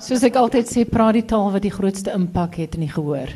[0.00, 3.32] Soos ek altyd sê, praat die taal wat die grootste impak het in die gehoor.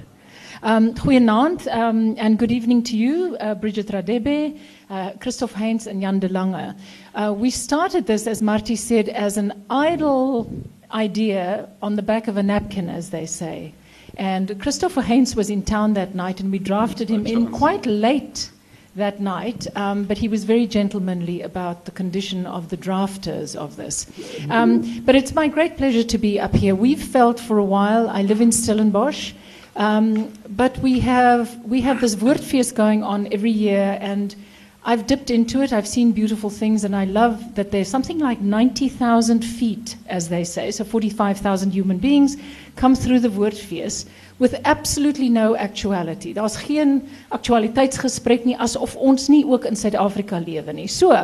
[0.65, 4.57] Um, goeienaand um, and good evening to you, uh, Bridgette Radebe,
[4.89, 6.75] uh, Christof Heyns, and Jan de Lange.
[7.15, 10.51] Uh, we started this, as Martie said, as an idle
[10.93, 13.75] idea on the back of a napkin, as they say.
[14.17, 18.51] And Christopher Heyns was in town that night, and we drafted him in quite late
[18.97, 23.77] that night, um, but he was very gentlemanly about the condition of the drafters of
[23.77, 24.07] this.
[24.51, 26.75] Um, but it's my great pleasure to be up here.
[26.75, 29.33] We've felt for a while, I live in Stellenbosch,
[29.77, 34.37] um, but we have, we have this Woordfees going on every year, and
[34.85, 35.73] I've dipped into it.
[35.73, 40.45] I've seen beautiful things, and I love that there's something like 90,000 feet, as they
[40.45, 42.37] say, so 45,000 human beings
[42.77, 44.07] come through the Woordfees
[44.39, 46.33] with absolutely no actuality.
[46.33, 50.89] Daar's geen aktualiteitsgesprek nie asof ons nie ook in Suid-Afrika lewe nie.
[50.91, 51.15] So,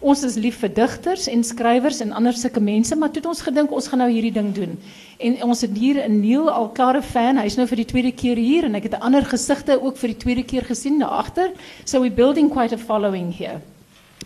[0.00, 3.44] ons is lief vir digters en skrywers en ander sulke mense, maar toe het ons
[3.44, 4.78] gedink ons gaan nou hierdie ding doen.
[5.20, 7.36] En ons het hier 'n Neil al klare fan.
[7.36, 10.22] Hy's nou vir die tweede keer hier en ek het ander gesigte ook vir die
[10.24, 11.52] tweede keer gesien daar agter.
[11.84, 13.60] So we're building quite a following here.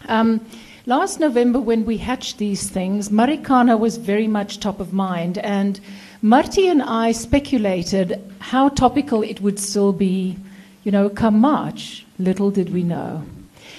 [0.09, 0.41] Um
[0.87, 5.81] last November when we hatched these things, Marikana was very much top of mind and
[6.21, 10.37] Martie and I speculated how topical it would still be,
[10.83, 12.05] you know, come March.
[12.19, 13.23] Little did we know.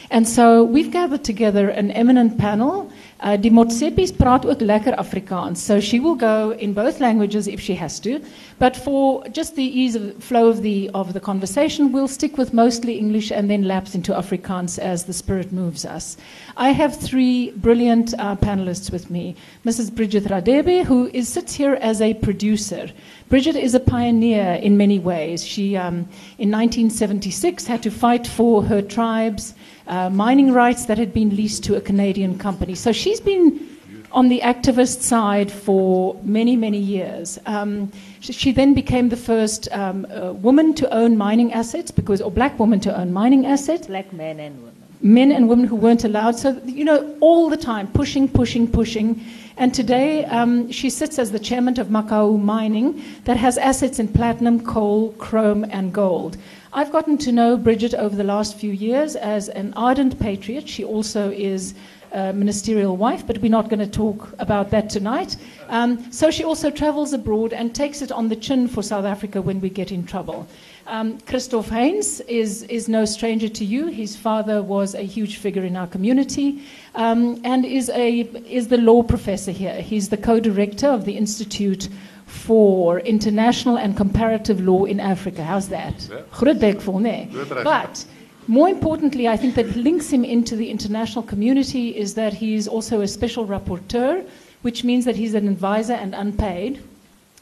[0.09, 2.89] And so we've gathered together an eminent panel.
[3.21, 7.59] Uh, die Motsepis praat ook lekker Afrikaans, so she will go in both languages if
[7.59, 8.19] she has to.
[8.59, 12.53] But for just the ease of flow of the of the conversation, we'll stick with
[12.53, 16.15] mostly English and then lapse into Afrikaans as the spirit moves us.
[16.55, 19.35] I have three brilliant uh, panelists with me.
[19.65, 19.91] Mrs.
[19.91, 22.89] Bridgette Radebe, who is, sits here as a producer.
[23.29, 25.45] Bridgette is a pioneer in many ways.
[25.45, 26.07] She, um,
[26.39, 29.53] in 1976, had to fight for her tribe's
[29.85, 32.73] uh, mining rights that had been leased to a Canadian company.
[32.73, 33.67] So she's been
[34.11, 37.37] on the activist side for many, many years.
[37.45, 42.21] Um, she, she, then became the first um, uh, woman to own mining assets, because,
[42.21, 43.85] or black woman to own mining assets.
[43.85, 44.78] Black men and women.
[45.01, 46.37] Men and women who weren't allowed.
[46.37, 49.23] So, you know, all the time, pushing, pushing, pushing.
[49.57, 54.07] And today um, she sits as the chairman of Mmakau Mining that has assets in
[54.07, 56.37] platinum, coal, chrome, and gold.
[56.71, 60.69] I've gotten to know Bridgette over the last few years as an ardent patriot.
[60.69, 61.73] She also is
[62.11, 65.35] a ministerial wife, but we're not going to talk about that tonight.
[65.67, 69.41] Um, so she also travels abroad and takes it on the chin for South Africa
[69.41, 70.47] when we get in trouble.
[70.89, 73.87] Um, Christof Heyns is, is no stranger to you.
[73.87, 76.63] His father was a huge figure in our community
[76.95, 79.81] um, and is, a, is the law professor here.
[79.81, 81.89] He's the co director of the Institute
[82.25, 85.43] for international and comparative law in Africa.
[85.43, 86.09] How's that?
[86.31, 87.29] Groot bek vol, nee.
[87.63, 88.03] But
[88.47, 93.01] more importantly, I think that links him into the international community is that he's also
[93.01, 94.27] a special rapporteur,
[94.63, 96.81] which means that he's an advisor and unpaid,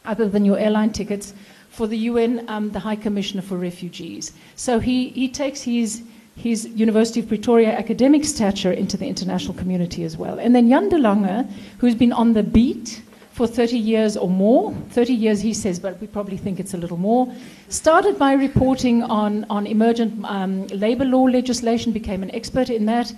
[0.04, 1.34] other than your airline tickets,
[1.78, 4.34] for the UN, um, the High Commissioner for Refugees.
[4.56, 6.02] So he, he takes his
[6.36, 10.40] his University of Pretoria academic stature into the international community as well.
[10.40, 11.48] And then Jan de Lange,
[11.80, 13.02] who's been on the beat
[13.32, 14.72] for 30 years or more.
[14.92, 17.28] 30 years, he says, but we probably think it's a little more.
[17.70, 23.12] Started by reporting on, on emergent um, labor law legislation, became an expert in that,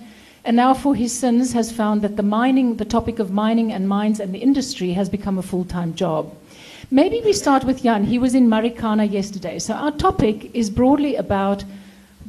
[0.44, 3.86] and now, for his sins, has found that the mining, the topic of mining and
[3.86, 6.34] mines and the industry has become a full time job.
[6.92, 8.02] Maybe we start with Jan.
[8.02, 9.60] He was in Marikana yesterday.
[9.60, 11.62] So, our topic is broadly about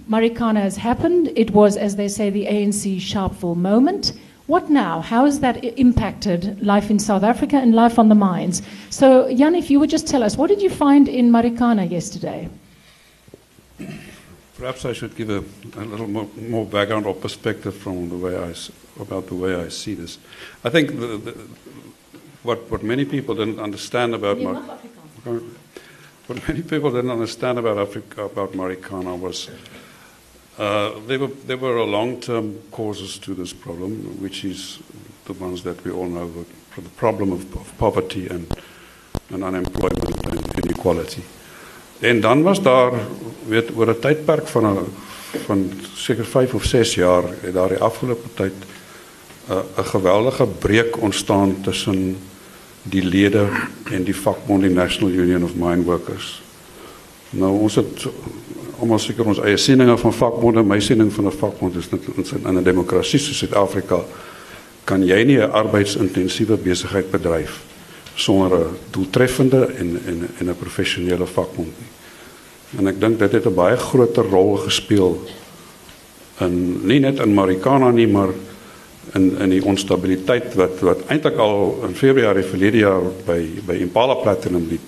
[0.07, 1.31] Marikana has happened.
[1.35, 4.13] It was, as they say, the ANC Sharpeville moment.
[4.45, 5.01] What now?
[5.01, 8.61] How has that impacted life in South Africa and life on the mines?
[8.91, 12.47] So, Jan, if you would just tell us, what did you find in Marikana yesterday?
[14.57, 15.43] Perhaps I should give a,
[15.75, 18.53] a little more, more, background or perspective from the way I,
[19.01, 20.19] about the way I see this.
[20.63, 21.47] I think the,
[22.43, 24.63] what, what many people didn't understand about Mar-
[26.27, 29.49] what many people didn't understand about Africa, about Marikana was
[30.57, 34.79] uh, there, were, there were a long-term causes to this problem, which is
[35.25, 36.29] the ones that we all know,
[36.75, 38.51] the, the problem of, of poverty and,
[39.29, 41.23] and unemployment and inequality.
[41.99, 42.91] En dan was daar
[43.47, 44.85] weet oor 'n tydperk van 'n
[45.45, 50.45] van seker 5 of 6 jaar het daar die afgelope tyd 'n uh, 'n geweldige
[50.45, 52.17] breuk ontstaan tussen
[52.83, 53.47] die lede
[53.91, 56.41] en die vakbond die National Union of Mine Workers.
[57.29, 58.07] Nou ons het
[58.81, 62.01] almal seker ons eie sieninge van vakbonde, my siening van 'n vakbond is net
[62.45, 64.03] in 'n demokrasie soos Suid-Afrika
[64.83, 67.61] kan jy nie 'n arbeidsintensiewe besigheid bedryf
[68.15, 71.91] sonder 'n doeltreffende en en en 'n professionele vakbond nie.
[72.79, 75.21] En ek dink dit het 'n baie groter rol gespeel
[76.39, 78.29] in nie net in Marikana nie, maar
[79.13, 84.15] in in die onstabiliteit wat wat eintlik al in Februarie verlede jaar by by Impala
[84.21, 84.79] Platinum die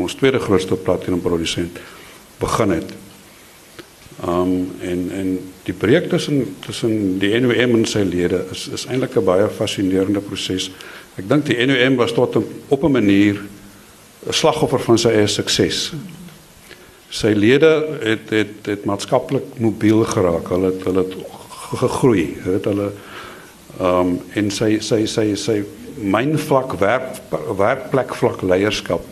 [0.00, 1.78] ons tweede grootste platinum produsent
[2.40, 2.92] begin het.
[4.26, 5.32] Um en en
[5.66, 10.20] die breek tussen tussen die NOM en sy lede is is eintlik 'n baie fascinerende
[10.20, 10.70] proses.
[11.16, 13.40] Ek dink die NOM was tot op, op 'n manier
[14.26, 15.92] 'n slagoffer van sy eie sukses.
[17.10, 20.48] Sy lede het het het maatskaplik mobiel geraak.
[20.48, 21.14] Hulle het hulle het
[21.76, 22.36] gegroei.
[22.42, 22.92] Hulle het hulle
[23.80, 25.62] um en sy sy sy sy
[25.96, 27.20] mynvlak werk
[27.58, 29.04] werkplek vlak leierskap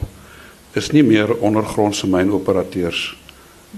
[0.79, 3.17] is nie meer ondergrondse mynoperateurs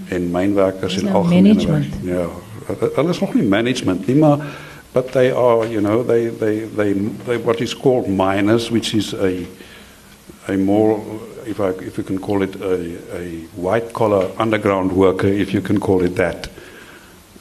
[0.09, 1.89] en mynwerkers en nou algemeen.
[2.05, 2.27] Ja,
[2.67, 4.41] hulle is nog nie management nie, maar
[4.93, 6.93] but they are, you know, they they they
[7.25, 9.47] they what is called miners which is a
[10.47, 11.01] a more
[11.45, 12.75] if I if you can call it a
[13.17, 16.49] a white collar underground worker if you can call it that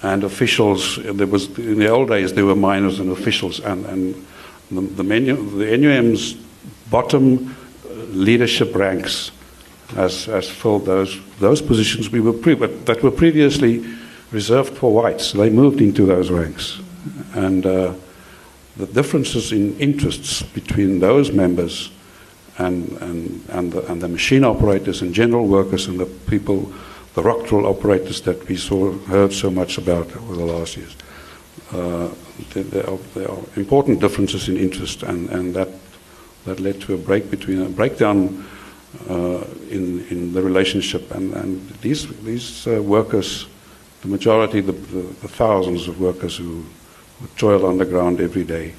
[0.02, 0.98] and officials.
[1.02, 4.26] There was in the old days there were miners and officials, and and
[4.70, 6.34] the, the menu the NUM's
[6.90, 7.56] bottom
[8.10, 9.30] leadership ranks
[9.94, 13.84] has filled those those positions we were pre- that were previously
[14.30, 15.32] reserved for whites.
[15.32, 16.80] They moved into those ranks,
[17.34, 17.94] and uh,
[18.76, 21.90] the differences in interests between those members
[22.58, 26.72] and and and the, and the machine operators and general workers and the people
[27.14, 30.96] the rock drill operators that we saw, heard so much about over the last years.
[31.72, 32.08] Uh,
[32.54, 35.68] there, are, there, are, important differences in interest, and, and that,
[36.44, 38.46] that led to a break between a breakdown
[39.08, 41.10] uh, in, in the relationship.
[41.14, 43.46] And, and these, these uh, workers,
[44.02, 46.64] the majority, the, the, the, thousands of workers who,
[47.20, 48.74] who toil underground every day,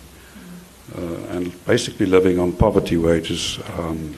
[0.97, 3.59] uh, and basically living on poverty wages.
[3.77, 4.15] Um,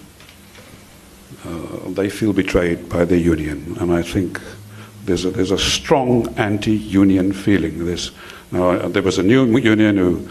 [1.45, 3.77] uh, they feel betrayed by the union.
[3.79, 4.41] And I think
[5.05, 7.85] there's a, there's a strong anti-union feeling.
[7.85, 8.11] There's,
[8.51, 10.27] uh, there was a new union who,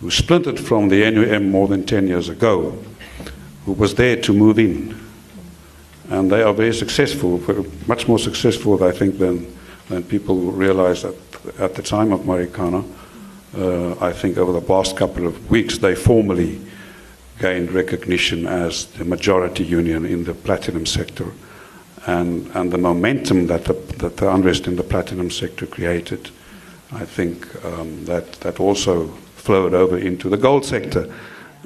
[0.00, 2.78] who splintered from the NUM more than 10 years ago,
[3.64, 4.98] who was there to move in.
[6.08, 7.42] And they are very successful,
[7.86, 9.54] much more successful, I think, than,
[9.88, 11.14] than people realize at,
[11.58, 12.84] at the time of Marikana.
[13.56, 16.60] Uh, I think over the past couple of weeks, they formally
[17.38, 21.32] gained recognition as the majority union in the platinum sector.
[22.06, 26.30] And, and the momentum that the, that the unrest in the platinum sector created,
[26.92, 31.12] I think um, that, that also flowed over into the gold sector.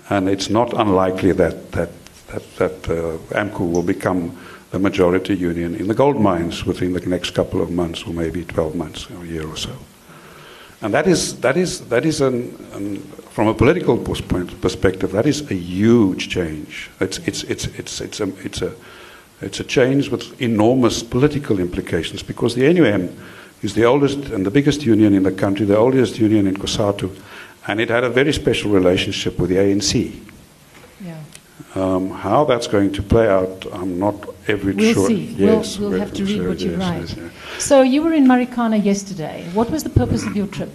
[0.08, 1.90] And it's not unlikely that, that,
[2.28, 4.36] that, that uh, AMCU will become
[4.70, 8.44] the majority union in the gold mines within the next couple of months or maybe
[8.44, 9.76] 12 months or a year or so.
[10.82, 15.50] And that is, that is, that is an, an, from a political perspective, that is
[15.50, 16.90] a huge change.
[17.00, 18.74] It's, it's, it's, it's, it's, a, it's, a,
[19.40, 23.16] it's a change with enormous political implications because the NUM
[23.62, 27.16] is the oldest and the biggest union in the country, the oldest union in Cosatu,
[27.68, 30.18] and it had a very special relationship with the ANC.
[31.00, 31.22] Yeah.
[31.76, 35.06] Um, how that's going to play out, I'm not every we'll sure.
[35.06, 35.36] See.
[35.38, 37.00] Yes, we'll, we'll have to read sure, what you yes, write.
[37.00, 37.64] Yes, yes.
[37.64, 39.48] So you were in Marikana yesterday.
[39.54, 40.70] What was the purpose of your trip?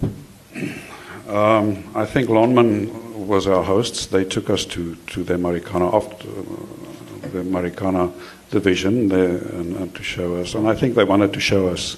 [1.28, 2.90] Um, I think Lonmin
[3.26, 4.06] was our hosts.
[4.06, 8.12] They took us to, to the Marikana, after, uh, the Marikana
[8.50, 10.54] division there and, and, to show us.
[10.54, 11.96] And I think they wanted to show us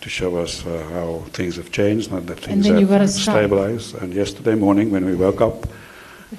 [0.00, 3.94] to show us uh, how things have changed and that things and have stabilized.
[3.94, 5.66] And yesterday morning, when we woke up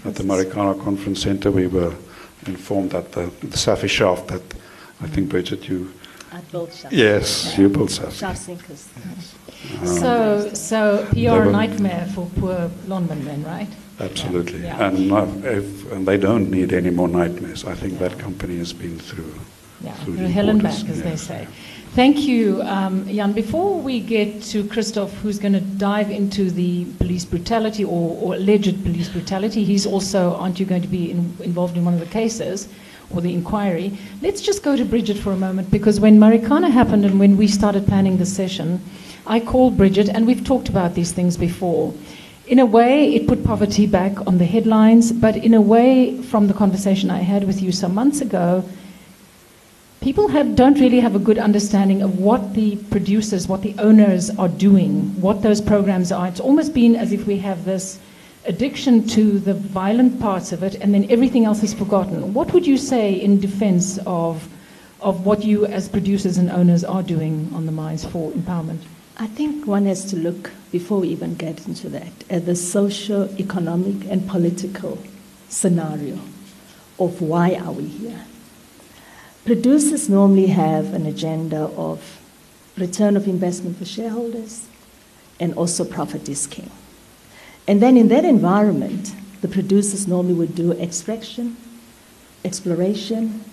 [0.05, 1.93] at the Marikana Conference Center, we were
[2.45, 4.43] informed that the, the Saffy shaft that
[5.01, 5.91] I think, Bridgette, you
[6.35, 6.93] I built shaft.
[6.93, 7.61] Yes, yeah.
[7.61, 8.17] you built shaft.
[8.17, 8.89] Shaft sinkers.
[8.97, 9.99] Yes.
[9.99, 13.69] So, so PR nightmare for poor Lonmin then, right?
[14.01, 14.63] Absolutely.
[14.63, 14.87] Yeah.
[14.87, 17.63] And, if, and they don't need any more nightmares.
[17.63, 19.33] I think that company has been through.
[19.79, 21.01] Yeah, through hell and back, as yes.
[21.03, 21.47] they say.
[21.91, 23.31] Thank you, um, Jan.
[23.31, 28.35] Before we get to Christof, who's going to dive into the police brutality or, or,
[28.35, 32.01] alleged police brutality, he's also, aren't you going to be in, involved in one of
[32.01, 32.67] the cases?
[33.13, 33.97] Or the inquiry.
[34.21, 37.47] Let's just go to Bridgette for a moment because when Marikana happened and when we
[37.47, 38.81] started planning the session,
[39.27, 41.93] I called Bridgette and we've talked about these things before.
[42.47, 46.47] In a way, it put poverty back on the headlines, but in a way, from
[46.47, 48.63] the conversation I had with you some months ago,
[49.99, 54.29] people have, don't really have a good understanding of what the producers, what the owners
[54.37, 56.27] are doing, what those programs are.
[56.27, 57.99] It's almost been as if we have this
[58.45, 62.33] addiction to the violent parts of it, and then everything else is forgotten.
[62.33, 64.47] What would you say in defense of,
[65.01, 68.79] of what you, as producers and owners, are doing on the mines for empowerment?
[69.17, 73.29] I think one has to look, before we even get into that, at the social,
[73.39, 74.97] economic, and political
[75.49, 76.19] scenario
[76.99, 78.25] of why are we here.
[79.45, 82.19] Producers normally have an agenda of
[82.77, 84.67] return of investment for shareholders
[85.39, 86.69] and also profit is.
[87.67, 91.57] And then in that environment, the producers normally would do extraction,
[92.43, 93.43] exploration,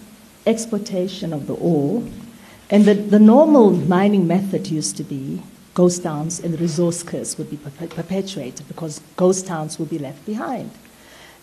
[0.46, 2.02] exploitation of the ore.
[2.70, 5.42] And the, the normal mining method used to be
[5.74, 10.24] ghost towns and the resource curse would be perpetuated because ghost towns would be left
[10.26, 10.70] behind.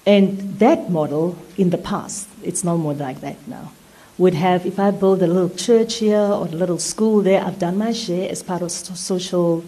[0.06, 3.72] And that model in the past, it's no more like that now,
[4.18, 7.60] would have, if I build a little church here or a little school there, I've
[7.60, 9.64] done my share as part of social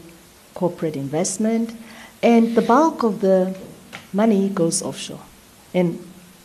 [0.53, 1.75] corporate investment.
[2.23, 3.57] And the bulk of the
[4.13, 5.21] money goes offshore.
[5.73, 5.99] And,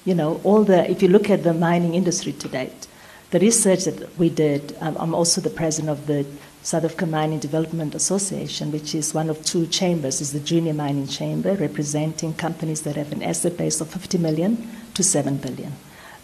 [0.05, 2.87] you know, all the, if you look at the mining industry to date,
[3.31, 6.25] the research that we did, um, I'm also the president of the
[6.63, 11.07] South African Mining Development Association, which is one of two chambers, is the junior mining
[11.07, 15.73] chamber, representing companies that have an asset base of 50 million to 7 billion.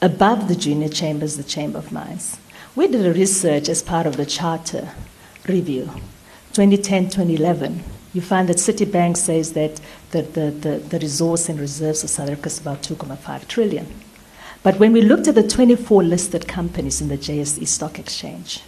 [0.00, 2.38] Above the junior chamber is the Chamber of Mines.
[2.74, 4.88] We did a research as part of the charter
[5.46, 5.90] review,
[6.54, 7.82] 2010-2011.
[8.12, 12.28] You find that Citibank says that the, the, the, the resource and reserves of South
[12.28, 13.86] Africa is about 2.5 trillion.
[14.62, 18.62] But when we looked at the 24 listed companies in the JSE Stock Exchange,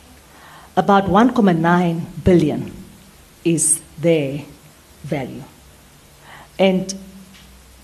[0.76, 2.72] about 1.9 billion
[3.44, 4.44] is their
[5.02, 5.44] value.
[6.58, 6.94] And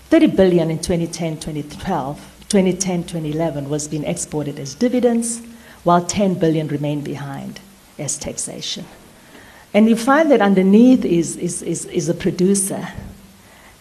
[0.09, 2.17] 30 billion in 2010, 2012,
[2.49, 5.41] 2010, 2011 was being exported as dividends,
[5.83, 7.61] while 10 billion remained behind
[7.97, 8.85] as taxation.
[9.73, 12.89] And you find that underneath is, is, is, is a producer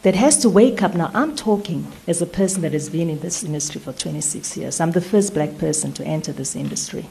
[0.03, 0.95] that has to wake up.
[0.95, 4.81] Now, I'm talking as a person that has been in this industry for 26 years.
[4.81, 7.07] I'm the first black person to enter this industry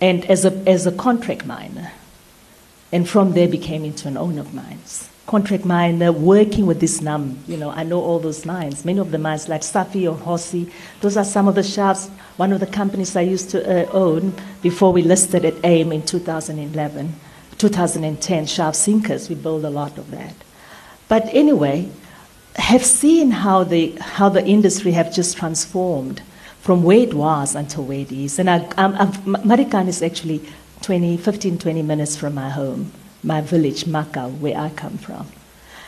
[0.00, 1.92] and as a, as a contract miner.
[2.92, 5.08] And from there became into an owner of mines.
[5.26, 8.84] Contract miner, working with this NUM, you know, I know all those mines.
[8.84, 10.70] Many of the mines like Saffy or Hossy,
[11.00, 14.34] those are some of the shafts, one of the companies I used to uh, own
[14.60, 17.14] before we listed at AIM in 2011,
[17.70, 20.34] 2010, shaft sinkers, we built a lot of that.
[21.08, 21.88] But anyway,
[22.56, 26.20] have seen how the, how the industry have just transformed
[26.60, 28.38] from where it was until where it is.
[28.38, 29.12] And I, I'm, I'm,
[29.44, 30.42] Marikana is actually
[30.82, 32.92] 20, 15, 20 minutes from my home,
[33.22, 35.26] my village, Mmakau, where I come from.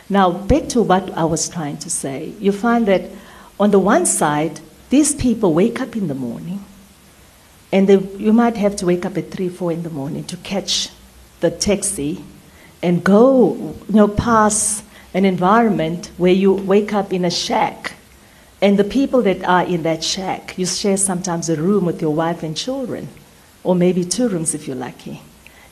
[0.08, 3.10] Now, back to what I was trying to say, you find that
[3.60, 6.64] on the one side, these people wake up in the morning,
[7.70, 10.38] and they, you might have to wake up at 3, 4 in the morning to
[10.38, 10.88] catch
[11.40, 12.24] the taxi
[12.82, 13.54] and go,
[13.88, 17.94] you know, past an environment where you wake up in a shack
[18.62, 22.14] and the people that are in that shack, you share sometimes a room with your
[22.14, 23.08] wife and children,
[23.62, 25.20] or maybe two rooms if you're lucky,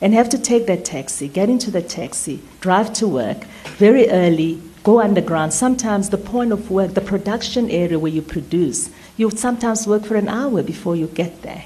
[0.01, 3.43] and have to take that taxi, get into the taxi, drive to work
[3.77, 5.51] very early, go underground.
[5.51, 10.15] Sometimes the point of work, the production area where you produce, you sometimes work for
[10.15, 11.65] an hour before you get there.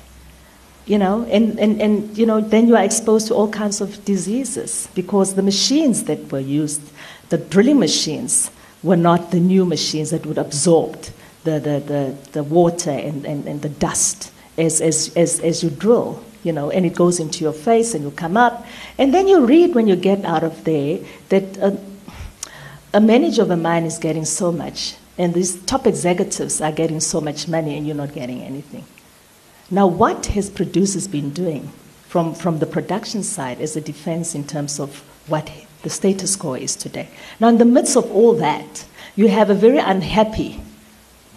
[0.90, 4.04] You know, and, and, and you know, then you are exposed to all kinds of
[4.06, 6.82] diseases because the machines that were used,
[7.30, 8.50] the drilling machines,
[8.82, 10.94] were not the new machines that would absorb
[11.44, 15.70] the, the, the, the water and, and, and the dust as, as, as, as you
[15.70, 18.66] drill, you know, and it goes into your face and you come up.
[18.98, 21.80] And then you read when you get out of there that a,
[22.96, 27.00] a manager of a mine is getting so much, and these top executives are getting
[27.00, 28.86] so much money, and you're not getting anything.
[29.72, 31.72] Now, what has producers been doing
[32.08, 35.52] from, from the production side as a defense in terms of what
[35.84, 37.08] the status quo is today.
[37.40, 38.86] Now, in the midst of all that,
[39.16, 40.60] you have a very unhappy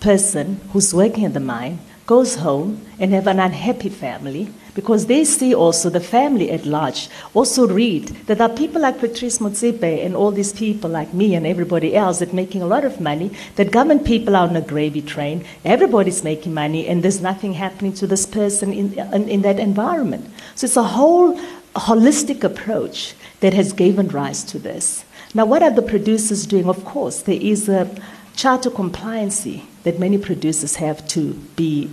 [0.00, 5.24] person who's working in the mine, goes home and have an unhappy family because they
[5.24, 10.04] see also the family at large also read that there are people like Patrice Motsepe
[10.04, 13.30] and all these people like me and everybody else that making a lot of money,
[13.56, 17.92] that government people are on a gravy train, everybody's making money and there's nothing happening
[17.92, 20.28] to this person in, in, in that environment.
[20.54, 21.38] So it's a whole
[21.74, 25.04] holistic approach that has given rise to this.
[25.34, 26.68] Now, what are the producers doing?
[26.68, 27.88] Of course, there is a
[28.36, 31.90] charter compliancy that many producers have to be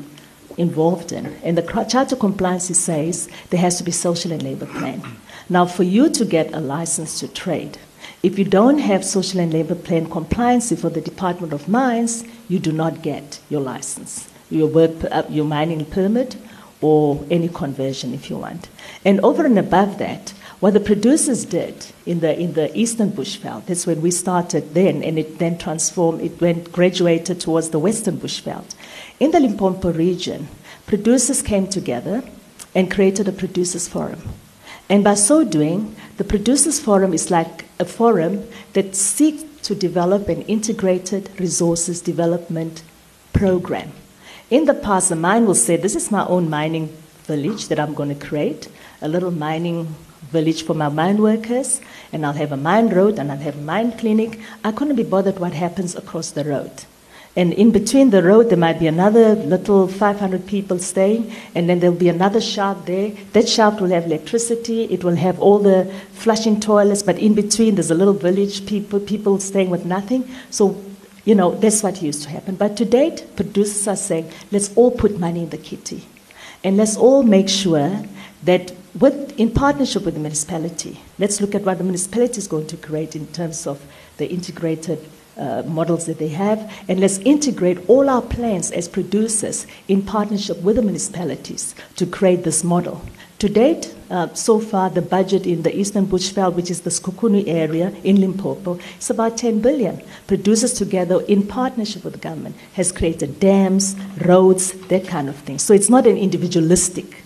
[0.57, 1.25] involved in.
[1.43, 5.01] And the charter Compliance says there has to be social and labor plan.
[5.49, 7.77] Now, for you to get a license to trade,
[8.21, 12.59] if you don't have social and labor plan compliance for the Department of Mines, you
[12.59, 16.35] do not get your license, your work, uh, your mining permit,
[16.81, 18.69] or any conversion if you want.
[19.05, 23.65] And over and above that, what the producers did in the, in the Eastern Bushveld,
[23.65, 28.17] that's when we started then, and it then transformed, it went graduated towards the Western
[28.17, 28.75] Bushveld.
[29.21, 30.49] In the Limpopo region,
[30.85, 32.23] producers came together
[32.75, 34.21] and created a producers forum.
[34.89, 40.27] And by so doing, the producers forum is like a forum that seeks to develop
[40.27, 42.83] an integrated resources development
[43.33, 43.91] program.
[44.49, 46.87] In the past, the mine will say, This is my own mining
[47.23, 48.67] village that I'm going to create,
[49.01, 49.95] a little mining
[50.31, 53.61] village for my mine workers, and I'll have a mine road and I'll have a
[53.61, 54.39] mine clinic.
[54.63, 56.71] I couldn't be bothered what happens across the road.
[57.35, 61.79] And in between the road, there might be another little 500 people staying, and then
[61.79, 63.11] there'll be another shaft there.
[63.33, 67.75] That shaft will have electricity, it will have all the flushing toilets, but in between,
[67.75, 70.27] there's a little village, people, people staying with nothing.
[70.49, 70.83] So,
[71.23, 72.55] you know, that's what used to happen.
[72.55, 76.03] But to date, producers are saying, let's all put money in the kitty.
[76.63, 78.03] And let's all make sure
[78.43, 82.67] that with, in partnership with the municipality, let's look at what the municipality is going
[82.67, 83.85] to create in terms of
[84.17, 84.99] the integrated
[85.37, 90.61] uh, models that they have, and let's integrate all our plans as producers in partnership
[90.61, 93.01] with the municipalities to create this model.
[93.39, 97.47] To date, uh, so far, the budget in the Eastern Bushveld, which is the Sekhukhune
[97.47, 100.01] area in Limpopo, is about 10 billion.
[100.27, 105.57] Producers together in partnership with the government has created dams, roads, that kind of thing.
[105.57, 107.18] So it's not an individualistic.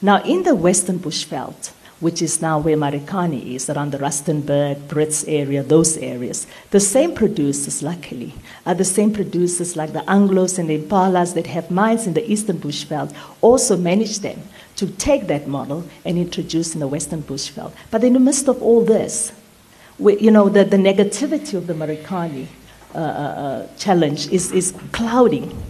[0.00, 5.24] Now, in the Western Bushveld, which is now where Marikana is, around the Rustenburg, Brits
[5.26, 6.46] area, those areas.
[6.70, 11.48] The same producers, luckily, are the same producers like the Anglos and the Impalas that
[11.48, 14.40] have mines in the eastern bushveld, also manage them
[14.76, 17.72] to take that model and introduce in the western bushveld.
[17.90, 19.32] But in the midst of all this,
[19.98, 22.46] we, you know, the, the negativity of the Marikana
[22.94, 25.60] uh, uh, uh, challenge is, is clouding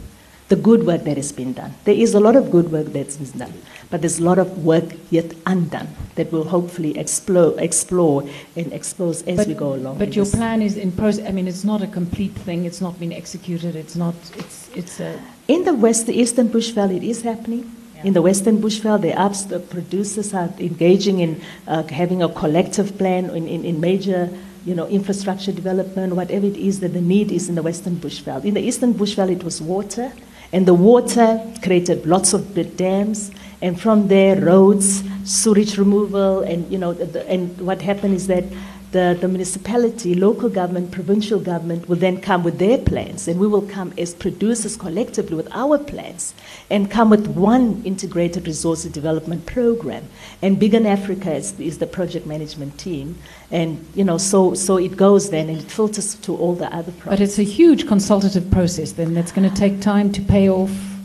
[0.48, 1.74] the good work that has been done.
[1.84, 3.54] There is a lot of good work that's been done,
[3.90, 9.22] but there's a lot of work yet undone that we'll hopefully explore, explore and expose
[9.22, 9.98] as but, we go along.
[9.98, 10.34] But your this.
[10.34, 11.26] plan is in process.
[11.26, 12.64] I mean, it's not a complete thing.
[12.64, 13.76] It's not been executed.
[13.76, 14.14] It's not.
[14.36, 15.20] It's it's a.
[15.46, 17.74] In the west, the eastern Bushveld, it is happening.
[17.96, 18.04] Yeah.
[18.04, 22.98] In the Western Bushveld, the apps, the producers are engaging in uh, having a collective
[22.98, 24.30] plan in, in, in major
[24.64, 28.44] you know, infrastructure development, whatever it is that the need is in the Western Bushveld.
[28.44, 30.12] In the Eastern Bushveld, it was water,
[30.52, 36.78] and the water created lots of dams, and from there, roads, sewage removal, and, you
[36.78, 38.44] know, the, and what happened is that
[38.90, 43.46] the, the municipality, local government, provincial government will then come with their plans, and we
[43.46, 46.32] will come as producers collectively with our plans
[46.70, 50.08] and come with one integrated resource development program.
[50.40, 53.18] And Bigen Africa is, is the project management team.
[53.50, 56.92] And, you know, so, so it goes then and it filters to all the other
[56.92, 57.04] projects.
[57.06, 60.97] But it's a huge consultative process then that's going to take time to pay off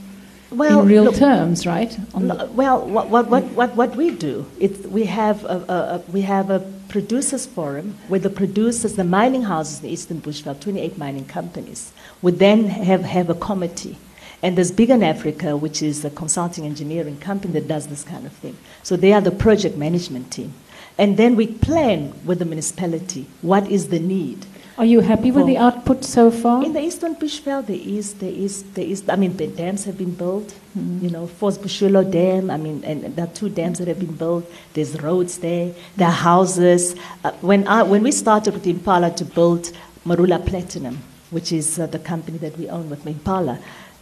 [0.55, 1.97] well, in real look, terms, right?
[2.13, 6.21] well, what, what, what, what, what we do, it, we, have a, a, a, we
[6.21, 10.97] have a producers forum where the producers, the mining houses in the Eastern Bushveld, 28
[10.97, 13.97] mining companies, would then have, have a committee.
[14.41, 18.33] And there's Bigen Africa, which is a consulting engineering company that does this kind of
[18.33, 18.57] thing.
[18.83, 20.53] So they are the project management team.
[20.97, 24.45] And then we plan with the municipality what is the need.
[24.75, 26.63] Are you happy with the output so far?
[26.65, 29.07] In the Eastern Bushveld, there is, there is, there is.
[29.07, 30.47] I mean, the dams have been built.
[30.75, 31.05] Mm-hmm.
[31.05, 32.49] You know, Flag Boshielo Dam.
[32.49, 34.51] I mean, and there are two dams that have been built.
[34.73, 35.73] There's roads there.
[35.95, 36.95] There are houses.
[37.23, 39.71] Uh, when I, when we started with Impala to build
[40.07, 43.59] Marula Platinum, which is uh, the company that we own with Impala,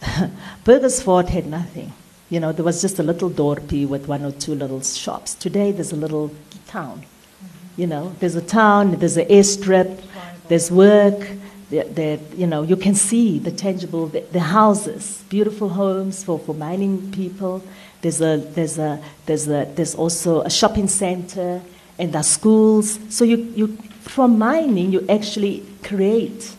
[0.64, 1.92] Burgersfort had nothing.
[2.30, 5.34] You know, there was just a little dorpy with one or two little shops.
[5.34, 6.30] Today, there's a little
[6.66, 7.04] town.
[7.76, 10.02] You know, there's a town, there's an airstrip,
[10.48, 11.26] there's work,
[11.70, 16.54] that, you know, you can see the tangible, the, the, houses, beautiful homes for, for
[16.54, 17.62] mining people.
[18.02, 21.62] There's, a, there's, a, there's, a, there's also a shopping center
[21.98, 22.98] and there's schools.
[23.08, 23.68] So you, you,
[24.02, 26.54] from mining, you actually create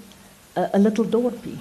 [0.56, 1.60] a, a little dorpy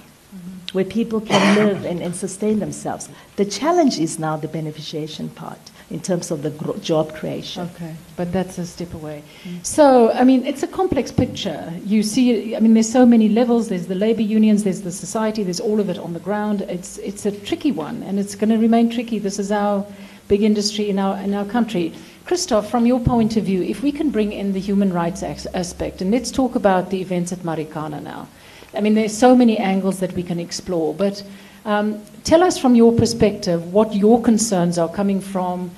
[0.71, 3.07] where people can live and, and sustain themselves.
[3.35, 5.59] The challenge is now the beneficiation part
[5.93, 7.69] in terms of the gro- job creation.
[7.75, 9.23] Okay, but that's a step away.
[9.61, 11.71] So, I mean, it's a complex picture.
[11.85, 13.69] You see, I mean, there's so many levels.
[13.69, 16.61] There's the labor unions, there's the society, there's all of it on the ground.
[16.61, 19.19] It's, it's a tricky one, and it's going to remain tricky.
[19.19, 19.85] This is our
[20.27, 21.93] big industry in our, in our country.
[22.25, 26.01] Christof, from your point of view, if we can bring in the human rights aspect,
[26.01, 28.27] and let's talk about the events at Marikana now.
[28.73, 31.21] I mean, there's so many angles that we can explore, but
[31.65, 35.69] um, tell us from your perspective what your concerns are coming from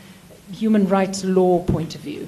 [0.51, 2.27] human rights law point of view.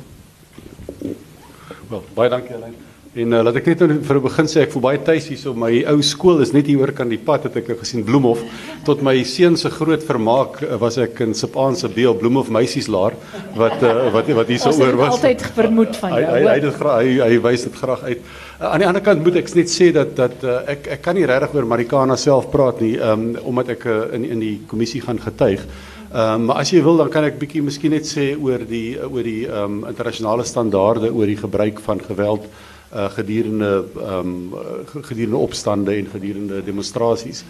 [1.90, 2.76] Wel, baie dankie Helen.
[3.18, 5.56] En uh, laat ek net nou vir begin sê ek voel baie tuis hier so
[5.58, 8.44] my ou skool is net hier oor kan die pad het ek gesien Bloemhof
[8.86, 13.18] tot my seun se groot vermaak uh, was ek in Sipaan se Beel Bloemhof meisieslaar
[13.58, 15.16] wat uh, wat wat hier so oor was.
[15.18, 16.22] Altyd vermoed van jou.
[16.28, 18.32] Hy hy hy dit graag hy, hy wys dit graag uit.
[18.60, 21.18] Uh, aan die ander kant moet ek net sê dat dat uh, ek ek kan
[21.18, 25.02] nie regtig oor Marikana self praat nie um, omdat ek uh, in in die kommissie
[25.08, 25.64] gaan getuig.
[25.64, 28.98] Ehm um, maar as jy wil dan kan ek bietjie miskien net sê oor die
[29.00, 35.04] oor die ehm um, internasionale standaarde oor die gebruik van geweld uh, gedurende ehm um,
[35.04, 37.44] gedurende en gedurende demonstrasies.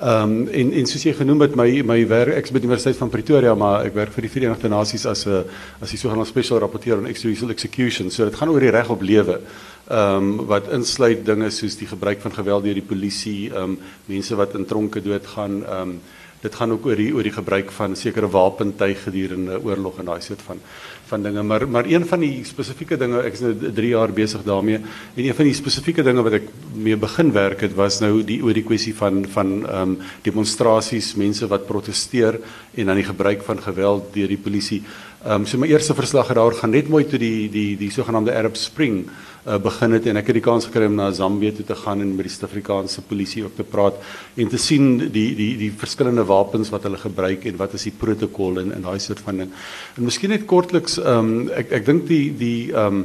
[0.00, 2.96] Ehm um, en en soos jy genoem het my my werk is by die Universiteit
[2.96, 5.44] van Pretoria maar ek werk vir die Verenigde Nasies as 'n
[5.80, 8.10] as die sogenaamde special rapporteur on extrajudicial execution.
[8.10, 9.02] So dit gaan oor die reg op.
[9.02, 13.78] Ehm um, wat insluit dinge soos die gebruik van geweld deur die polisie, ehm um,
[14.06, 16.00] mense wat in tronke doodgaan, ehm um,
[16.44, 20.20] dit gaan ook oor die oor die gebruik van sekere wapentuig gedurende oorlog en daai
[20.24, 20.60] soort van
[21.08, 21.42] van dinge.
[21.42, 25.22] Maar maar een van die spesifieke dinge ek is nou 3 jaar besig daarmee en
[25.24, 28.56] een van die spesifieke dinge wat ek mee begin werk het was nou die oor
[28.56, 32.40] die kwessie van van ehm um, demonstrasies mense wat proteseer
[32.74, 34.82] en dan die gebruik van geweld deur die polisie
[35.24, 37.90] ehm um, so my eerste verslag het daaroor gaan net mooi toe die die die
[37.90, 39.04] sogenaamde Arab Spring
[39.46, 42.00] uh, begin het en ek het die kans gekry om na Zambië toe te gaan
[42.00, 43.98] en met die Suid-Afrikaanse polisie ook te praat
[44.36, 47.96] en te sien die die die verskillende wapens wat hulle gebruik en wat is die
[47.98, 49.52] protokol en en daai soort van ding.
[49.96, 53.04] En miskien net kortliks ehm um, ek ek dink die die ehm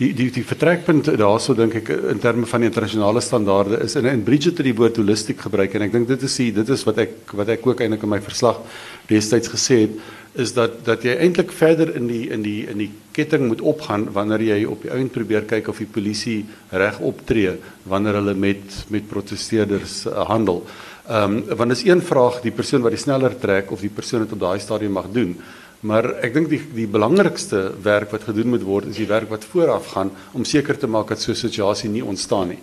[0.00, 4.24] die die die vertrekpunt daarso dink ek in terme van internasionale standaarde is in in
[4.24, 6.98] Bridget het die woord holistiek gebruik en ek dink dit is die, dit is wat
[6.98, 8.62] ek wat ek ook eintlik in my verslag
[9.10, 10.00] destyds gesê het
[10.34, 14.06] is dat dat jy eintlik verder in die in die in die ketting moet opgaan
[14.16, 16.38] wanneer jy op die ount probeer kyk of die polisie
[16.70, 20.64] reg optree wanneer hulle met met protesteerders uh, handel.
[21.02, 24.24] Ehm um, want is een vraag die persoon wat die sneller trek of die persoon
[24.24, 25.36] wat op daai stadium mag doen.
[25.82, 29.42] Maar ek dink die die belangrikste werk wat gedoen moet word is die werk wat
[29.50, 32.58] vooraf gaan om seker te maak dat so 'n situasie nie ontstaan nie.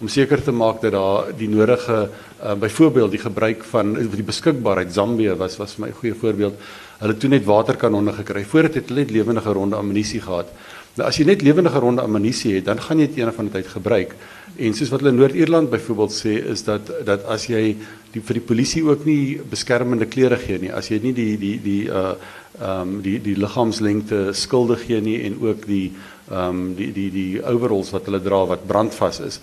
[0.00, 2.10] Om seker te maak dat daar die nodige
[2.42, 6.54] uh, byvoorbeeld die gebruik van die beskikbaarheid Zambië was was vir my 'n goeie voorbeeld.
[6.98, 8.44] Hulle toe net waterkanonne gekry.
[8.44, 10.48] Voordat het hulle net lewendige ronde ammunisie gehad.
[10.94, 13.52] Nou as jy net lewendige ronde ammunisie het, dan gaan jy dit eendag van die
[13.52, 14.14] tyd gebruik.
[14.56, 17.74] En soos wat hulle in Noord-Ierland byvoorbeeld sê is dat dat as jy
[18.14, 21.58] die vir die polisie ook nie beskermende klere gee nie, as jy nie die die
[21.62, 22.14] die uh
[22.54, 25.88] ehm um, die die liggaamslengte skuldig gee nie en ook die
[26.30, 29.40] ehm um, die die die overalls wat hulle dra wat brandvas is.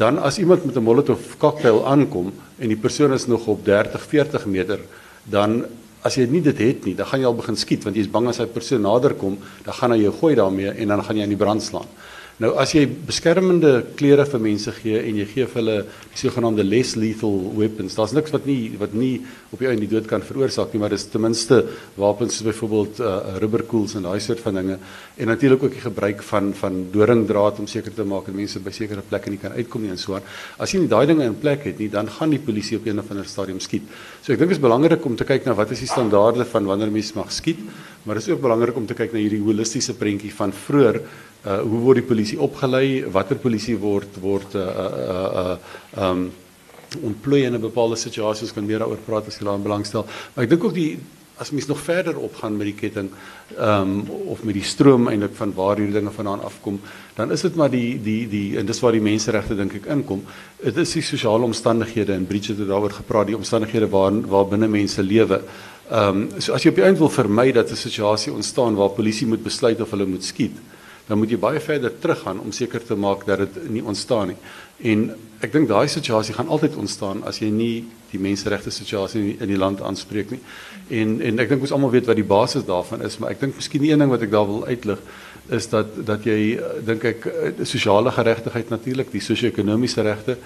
[0.00, 4.06] Dan as iemand met 'n Molotov cocktail aankom en die persoon is nog op 30,
[4.08, 4.80] 40 meter,
[5.24, 5.64] dan
[6.02, 8.10] as jy nie dit het nie, dan gaan jy al begin skiet want jy is
[8.10, 11.16] bang as hy persoon nader kom, dan gaan hy jou gooi daarmee en dan gaan
[11.16, 11.88] jy aan die brand slaan.
[12.42, 16.64] Nou as jy beskermende klere vir mense gee en jy gee vir hulle die sogenaamde
[16.66, 19.20] less lethal weapons, daar's niks wat nie wat nie
[19.54, 21.60] op jou in die dood kan veroorsaak nie, maar dis ten minste
[21.94, 24.80] wapens soos byvoorbeeld uh, rubberkoels en daai soort van dinge
[25.14, 28.74] en natuurlik ook die gebruik van van doringdraad om seker te maak dat mense by
[28.74, 30.26] sekere plekke nie kan uitkom nie en so aan.
[30.58, 32.98] As jy nie daai dinge in plek het nie, dan gaan die polisie op een
[32.98, 33.86] of ander stadium skiet.
[34.24, 36.66] So ek dink dit is belangrik om te kyk na wat is die standaarde van
[36.66, 37.62] wanneer mense mag skiet,
[38.02, 40.98] maar dit is ook belangrik om te kyk na hierdie holistiese prentjie van vroeër
[41.44, 43.04] uh hoe word die polisie opgelei?
[43.12, 46.30] Watter polisie word word uh uh uh um
[47.02, 48.46] ontplooi in 'n bepaalde situasie?
[48.46, 50.06] Ons kan meer daaroor praat as jy daarin belangstel.
[50.34, 50.98] Maar ek dink ook die
[51.36, 53.10] as mens nog verder opgaan met die ketting
[53.58, 56.80] um of met die stroom eintlik van waar hierdie dinge vandaan afkom,
[57.16, 60.22] dan is dit maar die die die en dis waar die menseregte dink ek inkom.
[60.62, 64.68] Dit is die sosiale omstandighede en Bridget het daaroor gepraat, die omstandighede waar waar binne
[64.68, 65.42] mense lewe.
[65.90, 68.90] Ehm um, so as jy op die einde wil vermy dat 'n situasie ontstaan waar
[68.90, 70.56] polisie moet besluit of hulle moet skiet,
[71.08, 74.38] dan moet jy baie verder teruggaan om seker te maak dat dit nie ontstaan nie.
[74.92, 75.10] En
[75.44, 79.60] ek dink daai situasie gaan altyd ontstaan as jy nie die menseregte situasie in die
[79.60, 80.40] land aanspreek nie.
[80.88, 83.56] En en ek dink ons almal weet wat die basis daarvan is, maar ek dink
[83.60, 85.00] miskien een ding wat ek daar wil uitlig
[85.52, 87.26] is dat dat jy dink ek
[87.68, 90.38] sosiale geregtigheid natuurlik, die sosio-ekonomiese regte,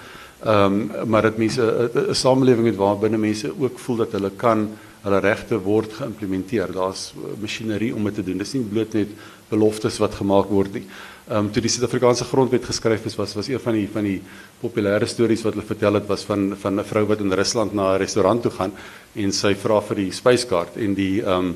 [0.43, 4.69] ehm maar dat mense 'n samelewing het waar binne mense ook voel dat hulle kan
[5.03, 6.71] hulle regte word geïmplementeer.
[6.75, 8.37] Daar's masjinerie om dit te doen.
[8.37, 9.07] Dis nie bloot net
[9.49, 10.85] beloftes wat gemaak word nie.
[11.29, 14.21] Ehm um, toe die Suid-Afrikaanse grondwet geskryf is was was een van die van die
[14.61, 17.93] populêre stories wat hulle vertel het was van van 'n vrou wat in Rusland na
[17.93, 18.71] 'n restaurant toe gaan
[19.15, 21.55] en sy vra vir die spyskaart en die ehm um,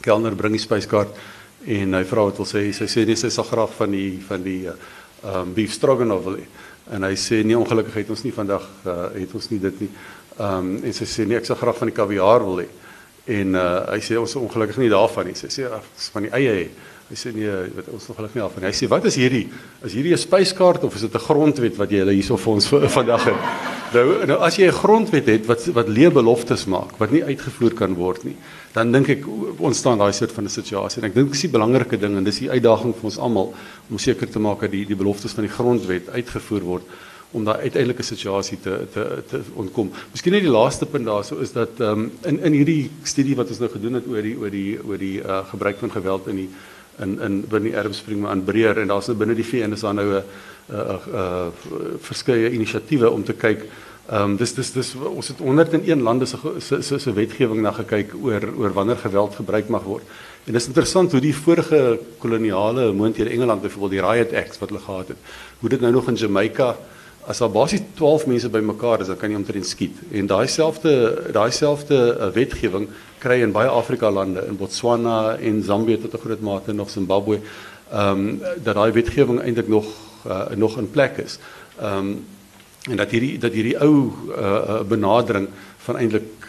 [0.00, 1.08] kelner bring die spyskaart
[1.66, 4.42] en hy vra wat wil sê sy sê nee sy sal graag van die van
[4.42, 6.38] die ehm um, beef stroganoff wil
[6.90, 9.90] en hy sê nee ongelukkig het ons nie vandag uh, het ons nie dit nie.
[10.38, 12.68] Ehm um, en sy sê nee ek sal graag van die kaviaar wil hê.
[13.38, 15.34] En uh, hy sê ons is ongelukkig nie daarvan nie.
[15.38, 16.66] Sy sê ag van die eie hê.
[17.06, 18.66] Hy sê nee, wat ons nog gelukkig nie af nie.
[18.66, 19.44] Hy sê wat is hierdie?
[19.86, 22.66] Is hierdie 'n spyskaart of is dit 'n grondwet wat jy hulle hierso vir ons
[22.98, 23.40] vandag het?
[23.94, 27.74] Nou, nou as jy 'n grondwet het wat wat leë beloftes maak wat nie uitgevoer
[27.74, 28.34] kan word nie,
[28.74, 29.22] dan dink ek
[29.58, 31.02] ontstaan daai soort van 'n situasie.
[31.02, 33.54] En ek dink dis die belangrike ding en dis die uitdaging vir ons almal
[33.90, 36.82] om seker te maak dat die die beloftes van die grondwet uitgevoer word
[37.30, 39.92] om daai uiteindelike situasie te te te ontkom.
[40.10, 43.48] Miskien net die laaste punt daarso is dat ehm um, in in hierdie studie wat
[43.48, 46.36] ons nou gedoen het oor die oor die oor die uh, gebruik van geweld in
[46.36, 46.50] die
[47.02, 49.80] in in binne die Arabspring maar aan breër en daar's nou binne die VN is
[49.80, 50.22] daar nou 'n
[50.68, 51.52] 'n
[52.00, 53.66] verskeie inisiatiewe om te kyk
[54.06, 56.36] ehm um, dis dis dis ons het 101 lande se
[56.80, 60.04] se se wetgewing na gekyk oor oor wanneer geweld gebruik mag word.
[60.46, 64.68] En dit is interessant hoe die vorige koloniale moonthede Engeland byvoorbeeld die Riot Act wat
[64.68, 65.16] hulle gehad het,
[65.58, 66.76] hoe dit nou nog in Jamaica
[67.26, 69.98] as daar basies 12 mense bymekaar is, dan kan jy omtrent skiet.
[70.14, 70.92] En daai selfde
[71.34, 72.86] daai selfde uh, wetgewing
[73.18, 77.40] kry in baie Afrika lande in Botswana en Zambië tot 'n groot mate nog Zimbabwe.
[77.90, 79.86] Ehm dat daai wetgewing eintlik nog
[80.26, 81.38] uh, nog in plek is.
[81.80, 82.14] Ehm
[82.90, 86.46] en dat hierdie dat hierdie ou uh, benadering van eintlik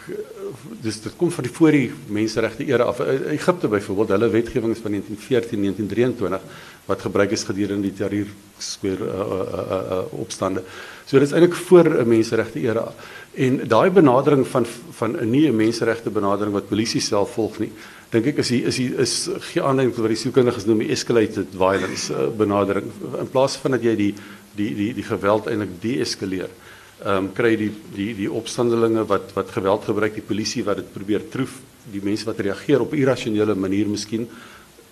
[0.82, 3.00] dis dit kom van die voor die menseregte era af.
[3.32, 9.04] Egipte byvoorbeeld, hulle wetgewing is van 1914 1923 wat gebruik is gedurende die Tahrir Square
[9.04, 10.62] uh, uh, uh, uh, opstande.
[11.04, 12.92] So dit is eintlik voor 'n menseregte era.
[13.34, 17.72] En daai benadering van van 'n nie 'n menseregte benadering wat polisie self volg nie,
[18.10, 20.90] dink ek is die, is die, is gee aanleiding tot wat die sielkundiges noem die
[20.90, 22.86] escalated violence uh, benadering
[23.20, 24.14] in plaas van dat jy die
[24.56, 26.48] die die die geweld eintlik deeskaleer.
[26.48, 26.67] Ehm
[27.06, 31.28] um, kry die die die opstandelinge wat wat geweld gebruik, die polisie wat dit probeer
[31.30, 31.60] troef,
[31.92, 34.28] die mense wat reageer op irrasionele manier miskien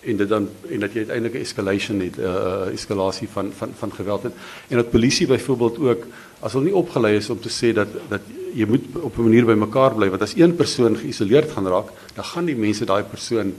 [0.06, 3.52] en dit dan en dat jy uiteindelik 'n escalation het 'n uh, uh, eskalasie van
[3.52, 4.32] van van geweld het.
[4.68, 6.06] En dat polisie byvoorbeeld ook
[6.40, 8.20] as hulle nie opgelei is om te sê dat dat
[8.54, 11.88] jy moet op 'n manier by mekaar bly want as een persoon geïsoleerd gaan raak
[12.14, 13.54] dan gaan die mense daai persoon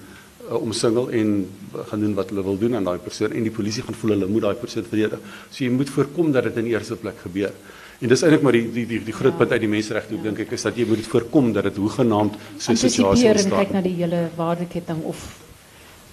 [0.50, 1.50] uh, omsingel en
[1.90, 4.28] gaan doen wat hulle wil doen aan daai persoon en die polisie gaan voel hulle
[4.28, 5.20] moet daai persoon verdedig.
[5.50, 7.52] So jy moet voorkom dat dit in eerste plek gebeur
[8.00, 9.38] En dis eintlik maar die die die die groot ja.
[9.38, 10.22] punt uit die menseregte ja.
[10.22, 13.60] dink ek is dat jy moet dit voorkom dat dit hoegenaamd so 'n situasie ontstaan.
[13.60, 15.24] En kyk na die hele waardeketting of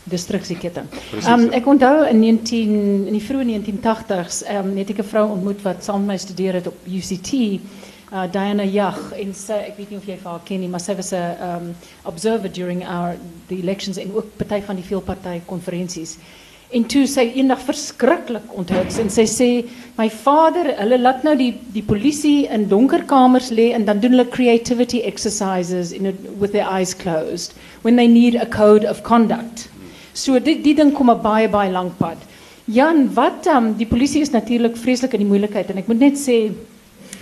[0.05, 0.87] destruksieketting.
[1.29, 5.63] Um, ek onthou in 19 in die vroeë 1980s um, het ek 'n vrou ontmoet
[5.63, 7.33] wat saam met my studeer het op UCT.
[8.13, 10.95] Uh, Diana Jag en sy ek weet nie of jy haar ken nie, maar sy
[10.95, 13.17] was 'n um, observer during our
[13.49, 16.19] the elections en ook party van die veelparty konferensies.
[16.75, 19.49] En toe sy eendag verskriklik onthou en sê
[19.95, 24.17] my vader, hulle laat nou die die polisie in donker kamers lê en dan doen
[24.17, 29.05] hulle creativity exercises in a, with their eyes closed when they need a code of
[29.07, 29.69] conduct.
[30.15, 32.19] So die die ding kom 'n baie baie lank pad.
[32.67, 36.19] Jan, wat um, die polisie is natuurlik vreeslik in die moeilikheid en ek moet net
[36.19, 36.51] sê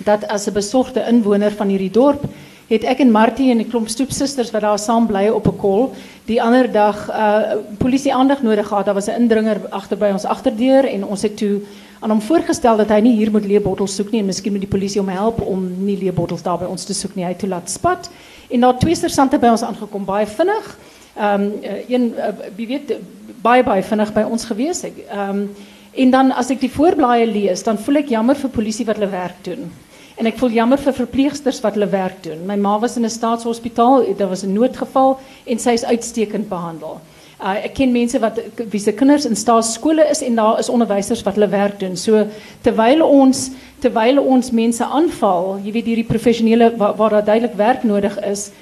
[0.07, 2.25] dat as 'n besorgde inwoner van hierdie dorp
[2.73, 5.93] het ek en Martie en 'n klomp stoepsusters wat daar saam bly op 'n kol
[6.25, 8.85] die ander dag uh polisie aandag nodig gehad.
[8.85, 11.61] Daar was 'n indringer agter by ons agterdeur en ons het toe
[12.01, 14.71] aan hom voorgestel dat hy nie hier moet leebottels soek nie en miskien moet die
[14.71, 17.25] polisie hom help om nie leebottels daar by ons te soek nie.
[17.25, 18.11] Hy het toe laat spat
[18.51, 20.79] en daar twee sersante by ons aangekom baie vinnig.
[21.17, 21.53] Ehm um,
[21.89, 22.25] een uh,
[22.57, 22.97] wie weet
[23.43, 24.93] baie baie by ons gewees het.
[25.11, 25.47] Ehm
[25.95, 29.11] en dan as ek die voorblaaie lees, dan voel ek jammer vir polisie wat hulle
[29.11, 29.71] werk doen.
[30.17, 32.45] En ek voel jammer vir verpleegsters wat hulle werk doen.
[32.47, 37.01] My ma was in 'n staatshospitaal, daar was 'n noodgeval en sy is uitstekend behandel.
[37.43, 38.37] Uh, ek ken mense wat
[38.71, 41.97] wie se kinders in staatsskole is en daar is onderwysers wat hulle werk doen.
[41.97, 42.27] So
[42.63, 48.15] terwyl ons terwyl ons mense aanval, jy weet hierdie professionele waar, waar daar werk nodig
[48.21, 48.53] is,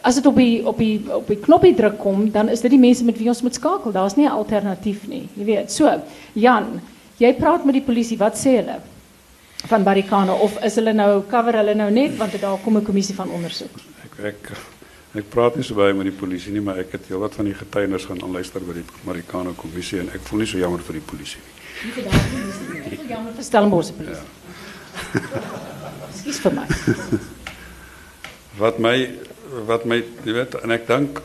[0.00, 2.80] as dit op die op die op die knoppie druk kom, dan is dit die
[2.80, 3.92] mense met wie ons moet skakel.
[3.92, 5.28] Daar's nie 'n alternatief nie.
[5.36, 5.72] Jy weet.
[5.72, 5.92] So,
[6.32, 6.80] Jan,
[7.18, 8.18] jy praat met die polisie.
[8.18, 8.80] Wat sê hulle?
[9.72, 13.14] Van Marikana of is hulle nou cover hulle nou net want daar kom 'n kommissie
[13.14, 13.78] van ondersoek?
[14.04, 14.50] Ek ek
[15.14, 17.54] ek praat nie so baie met die polisie nie, maar ek het heelwat van die
[17.54, 21.06] getuienis gaan aanluister by die Marikana kommissie en ek voel nie so jammer vir die
[21.12, 21.54] polisie nie.
[21.84, 22.92] Nie vir daardie polisie nie.
[22.92, 24.14] Ek voel jammer vir Stellenbosch polisie.
[24.14, 25.40] Ja.
[26.20, 26.66] Skus vir my.
[28.62, 28.96] Wat my
[29.66, 31.22] wat my jy weet en ek dink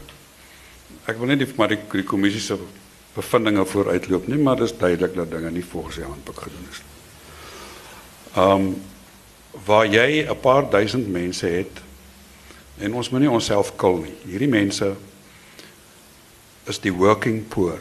[1.05, 2.55] ek wil nie die maar die, die kommissie se
[3.15, 6.87] bevindinge vooruitloop nie, maar dis duidelik dat dinge nie volgens die handboek gedoen is
[8.37, 8.43] nie.
[8.45, 8.75] Um
[9.65, 11.81] waar jy 'n paar duisend mense het
[12.77, 14.13] en ons moenie onsself kil nie.
[14.25, 14.95] Hierdie mense
[16.65, 17.79] is die working poor.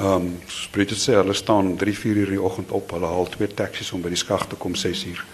[0.00, 3.48] Um spreek dit sê hulle staan 3, 4 uur die oggend op, hulle haal twee
[3.48, 5.24] taksies om by die skag te kom 6 uur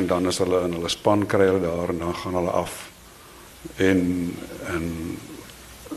[0.00, 2.90] en dan is hulle in hulle span kry hulle daar en dan gaan hulle af
[3.76, 4.00] en
[4.66, 4.86] en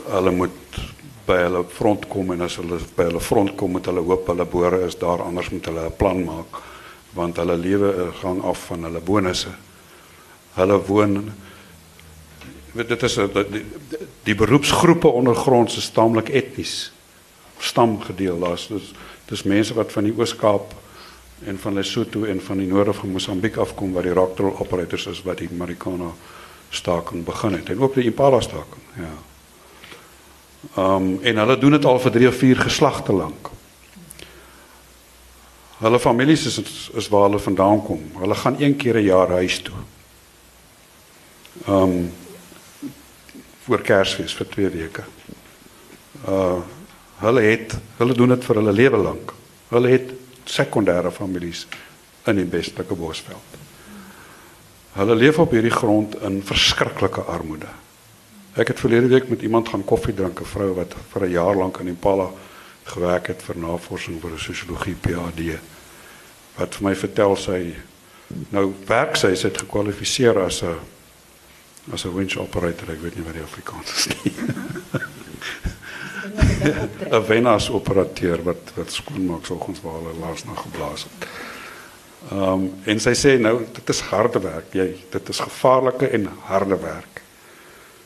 [0.06, 0.80] hulle moet
[1.26, 4.44] by hulle front kom en as hulle by hulle front kom met hulle hoop hulle
[4.44, 6.60] bore is daar anders moet hulle 'n plan maak
[7.14, 9.54] want hulle lewe gaan af van hulle bonusse
[10.54, 11.32] hulle woon
[12.72, 13.64] weet dit is die, die,
[14.22, 16.92] die beroepsgroepe ondergronds is taamlik etnies
[17.58, 18.92] stamgedeel daar's dis
[19.28, 20.74] dis mense wat van die Oos-Kaap
[21.48, 25.22] en van Lesotho en van die noorde van Mosambiek afkom waar die rockdrol operators is
[25.24, 26.10] wat die Marikana
[26.70, 29.14] staking begin het en ook die Impala staking ja.
[30.76, 33.50] Um, en hulle doen dit al vir 3 of 4 geslagte lank.
[35.78, 36.58] Hulle families is
[36.94, 38.02] is waar hulle vandaan kom.
[38.18, 39.74] Hulle gaan een keer 'n jaar huis toe.
[41.66, 42.12] Ehm um,
[43.64, 45.04] voor Kersfees vir 2 weke.
[46.28, 46.58] Uh
[47.14, 49.32] hulle het hulle doen dit vir hulle lewe lank.
[49.68, 50.10] Hulle het
[50.44, 51.66] sekondêre families
[52.26, 53.56] in die Westelike Bosveld.
[54.92, 57.70] Hulle leef op hierdie grond in verskriklike armoede.
[58.54, 61.56] Ek het verlede week met iemand gaan koffie drink, 'n vrou wat vir 'n jaar
[61.56, 62.30] lank in Impala
[62.84, 65.58] gewerk het vir navorsing vir 'n sosiologie PhD.
[66.56, 67.74] wat vir my vertel sy
[68.50, 70.78] nou werk sy, sy het gekwalifiseer as 'n
[71.92, 74.32] as 'n winch operator, ek weet nie wat die Afrikaans is nie.
[77.10, 81.28] 'n Venus operateur wat wat skoonmaak soggens waar hulle laas na geblaas het.
[82.30, 86.28] Ehm um, en sy sê nou dit is harde werk, jy, dit is gevaarlike en
[86.46, 87.23] harde werk.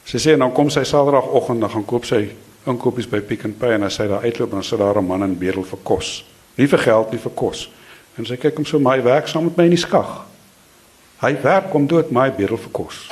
[0.08, 2.22] Sy sê dan kom sy Saterdagoggend dan gaan koop sy
[2.68, 5.22] inkopies by Pick n Pay en as sy daar uitloop dan sit daar 'n man
[5.22, 6.24] in bedel vir kos.
[6.56, 7.68] Nie vir geld nie vir kos.
[8.16, 10.24] En sy kyk hom so my werk saam met my in die skag.
[11.20, 13.08] Hy werk om dood my bedel vir kos.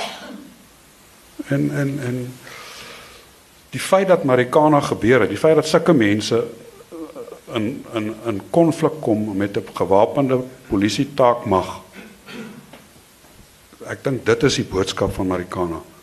[1.51, 2.33] En en en
[3.71, 8.41] die feit dat Marikana gebeur het, die feit dat sulke mense uh, in in in
[8.51, 11.81] konflik kom met 'n gewapende polisie taak mag.
[13.87, 15.96] Ek dink dit is die boodskap van Marikana.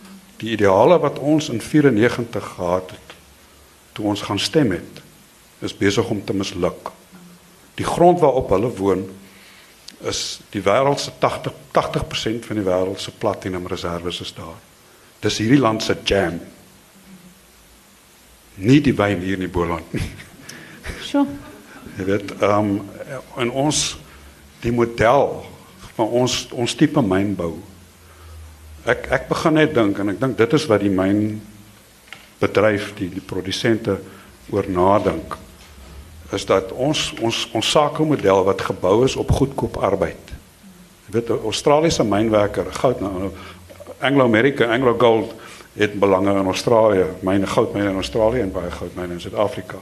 [0.44, 3.16] Die ideale wat ons in 94 gehad het
[3.94, 5.00] toe ons gaan stem het,
[5.62, 6.90] is besig om te misluk.
[7.78, 9.06] Die grond waarop hulle woon
[10.10, 14.60] is die wêreld se 80 80% van die wêreld se platinum reserve is daar.
[15.24, 16.42] Dis hierdie land se jam
[18.56, 20.10] nie die wyn hier in die Boland nie.
[21.08, 21.30] Sure.
[21.96, 23.80] Jy weet, ehm um, en ons
[24.64, 25.46] die model
[25.96, 27.54] van ons ons tipe mynbou.
[28.86, 31.42] Ek ek begin net dink en ek dink dit is wat die myn
[32.42, 33.96] bedryf die die produsente
[34.52, 35.38] oor nadink
[36.36, 40.34] is dat ons ons ons sakemodel wat gebou is op goedkoop arbeid.
[41.08, 43.32] Jy weet Australiese mynwerker, goud nou
[44.04, 45.34] Anglo American, Anglo Gold
[45.78, 49.80] het belange in Australië, myne goudmyne in Australië en baie goudmyne in Suid-Afrika.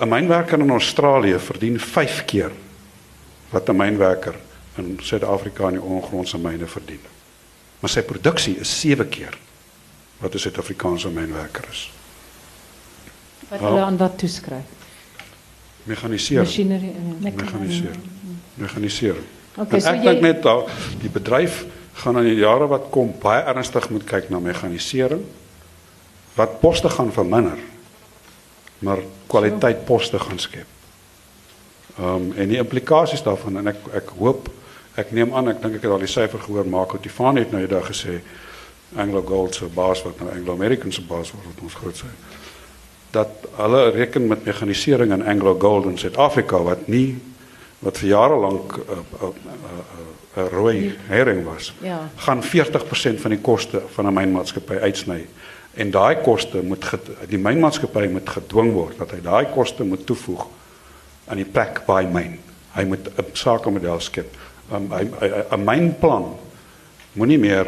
[0.00, 2.50] 'n Mynwerker in Australië verdien 5 keer
[3.50, 4.34] wat 'n mynwerker
[4.76, 7.11] in Suid-Afrika in die ongrondse myne verdien.
[7.82, 9.34] Maar sy produksie is 7 keer
[10.22, 11.90] wat 'n Suid-Afrikaanse mynwerker is.
[13.48, 14.70] Wat hulle aan wat toeskryf?
[15.84, 16.46] Mechanisering.
[16.46, 16.92] Machinery.
[17.20, 18.02] Mechanisering.
[18.54, 19.26] Mechanisering.
[19.56, 20.64] Okay, so ek jy dink net daar
[21.02, 25.24] die bedryf gaan in die jare wat kom baie ernstig moet kyk na meganisering
[26.38, 27.58] wat poste gaan verminder
[28.82, 30.66] maar kwaliteit poste gaan skep.
[31.98, 34.48] Ehm um, en die implikasies daarvan en ek ek hoop
[34.96, 37.52] ek neem aan ek dink ek het al die syfer gehoor maak wat Tifan het
[37.52, 38.20] nou eendag gesê
[38.96, 42.10] Anglo Gold se baas wat nou Anglo American se baas word wat ons groot sê
[43.12, 47.16] dat hulle reken met meganisering in Anglo Gold in Suid-Afrika wat nie
[47.82, 52.08] wat vir jare lank 'n uh, uh, uh, 'n rooi herring was, Ja.
[52.16, 55.26] gaan 40% van die koste van 'n mynmaatskappy uitsny.
[55.74, 56.84] En daai koste moet
[57.28, 60.46] die mynmaatskappy moet gedwing word dat hy daai koste moet toevoeg
[61.26, 62.38] aan die plek waar hy myn.
[62.74, 64.36] Hy moet 'n sakemodel skep.
[64.72, 65.04] Um, hy
[65.52, 66.32] 'n mynplan
[67.12, 67.66] moenie meer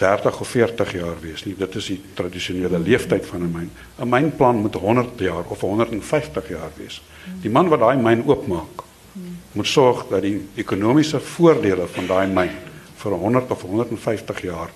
[0.00, 1.54] 30 of 40 jaar wees nie.
[1.56, 3.70] Dit is die tradisionele leeftyd van 'n myn.
[3.98, 7.02] 'n Mynplan moet 100 jaar of 150 jaar wees.
[7.42, 8.84] Die man wat daai myn oopmaak,
[9.52, 12.50] moet sorg dat die ekonomiese voordele van daai myn
[12.96, 14.70] vir 100 of 150 jaar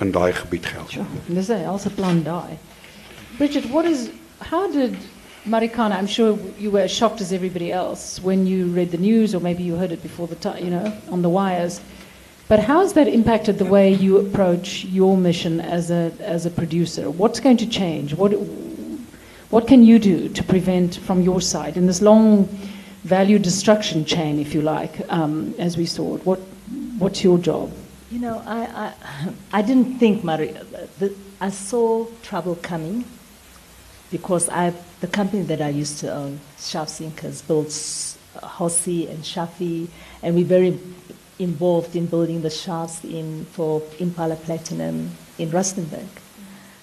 [0.00, 0.90] in daai gebied geld.
[0.90, 1.06] Sure.
[1.28, 2.58] There's a also plan die.
[3.36, 4.08] Bridget, what is
[4.50, 4.94] how did
[5.46, 5.92] Marikana?
[5.92, 9.40] I'm sure you were as shocked as everybody else when you read the news, or
[9.40, 11.80] maybe you heard it before the time, you know, on the wires.
[12.48, 16.50] But how has that impacted the way you approach your mission as a as a
[16.50, 17.10] producer?
[17.10, 18.14] What's going to change?
[18.14, 18.32] What
[19.50, 22.44] what can you do to prevent from your side in this long
[23.04, 26.26] value destruction chain, if you like, um, as we saw it?
[26.26, 26.40] What
[26.98, 27.72] what's your job?
[28.10, 28.92] You know, I, I,
[29.52, 30.54] I didn't think, Mari,
[31.00, 33.04] the, I saw trouble coming
[34.12, 37.68] because I, the company that I used to own, Shaft Sinkers, built
[38.42, 39.88] Hossy and Saffy,
[40.22, 40.78] and we're very
[41.38, 46.06] involved in building the shafts in, for Impala Platinum in Rustenburg.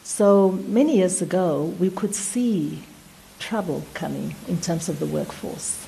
[0.04, 2.84] So many years ago, we could see
[3.39, 5.88] trouble coming in terms of the workforce,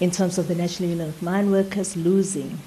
[0.00, 2.58] in terms of the National Union of Mine Workers losing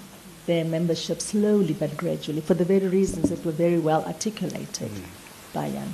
[0.46, 5.54] their membership slowly but gradually for the very reasons that were very well articulated mm-hmm.
[5.54, 5.94] by Jan.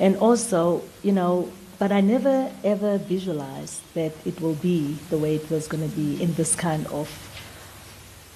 [0.00, 5.36] And also, you know, but I never ever visualized that it will be the way
[5.36, 7.08] it was going to be in this kind of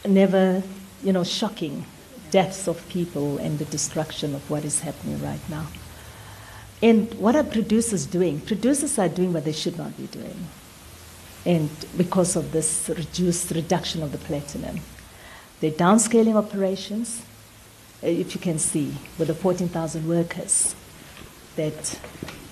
[0.07, 0.63] never,
[1.03, 1.85] you know, shocking
[2.31, 5.67] deaths of people and the destruction of what is happening right now.
[6.83, 8.41] And what are producers doing?
[8.41, 10.47] Producers are doing what they should not be doing.
[11.45, 14.81] And because of this reduced reduction of the platinum,
[15.61, 17.23] they're downscaling operations.
[18.03, 20.75] uh, If you can see, with the 14,000 workers
[21.57, 21.99] that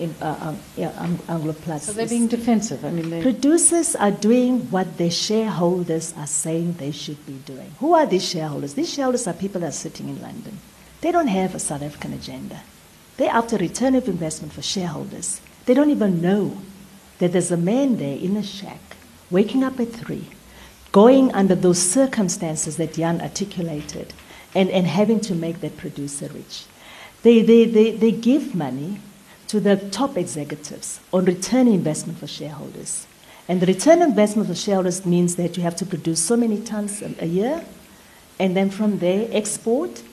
[0.01, 0.91] in uh, um, yeah,
[1.29, 1.87] Anglo Plats.
[1.87, 2.85] So they're being defensive.
[2.85, 7.73] I mean, they Producers are doing what their shareholders are saying they should be doing.
[7.79, 8.75] Who are these shareholders?
[8.75, 10.59] These shareholders are people that are sitting in London.
[11.01, 12.63] They don't have a South African agenda.
[13.17, 15.41] They're after return of investment for shareholders.
[15.67, 16.57] They don't even know
[17.19, 18.97] that there's a man there in a shack
[19.31, 20.27] waking up at three,
[20.91, 24.13] going under those circumstances that Jan articulated,
[24.55, 26.65] and, and having to make that producer rich.
[27.23, 29.01] They, they, they, they give money
[29.51, 33.09] to the top executives on return investment for shareholders.
[33.49, 37.03] And the return investment for shareholders means that you have to produce so many tons
[37.03, 37.65] a, year,
[38.39, 40.05] and then from there export,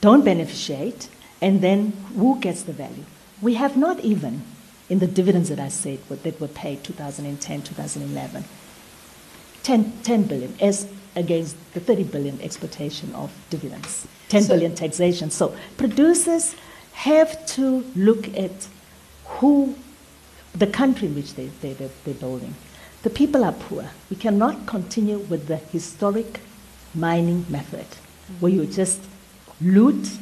[0.00, 1.10] don't beneficiate,
[1.42, 3.04] and then who gets the value?
[3.42, 4.42] We have not even,
[4.88, 8.44] in the dividends that I said that were paid 2010, 2011,
[9.62, 15.30] 10, 10 billion as against the 30 billion exportation of dividends, ten so, billion taxation.
[15.30, 16.56] So producers
[16.92, 18.68] have to look at
[19.26, 19.74] who,
[20.54, 22.54] the country in which they, they, they, they're building.
[23.02, 23.90] The people are poor.
[24.10, 26.40] We cannot continue with the historic
[26.94, 27.86] mining method
[28.40, 29.00] where you just
[29.60, 30.18] loot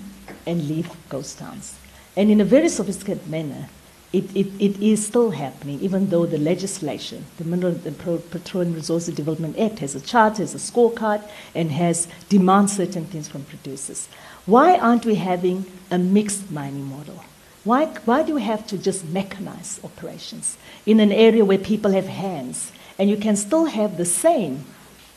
[0.47, 1.79] and leave ghost towns.
[2.17, 3.69] And in a very sophisticated manner,
[4.13, 7.99] it, it, it is still happening, even though the legislation, the Mineral and
[8.31, 13.27] Petroleum Resources Development Act, has a chart, has a scorecard, and has demands certain things
[13.27, 14.09] from producers.
[14.47, 17.25] Why aren't we having a mixed mining model?
[17.65, 22.07] Why, why do we have to just mechanize operations in an area where people have
[22.07, 24.65] hands and you can still have the same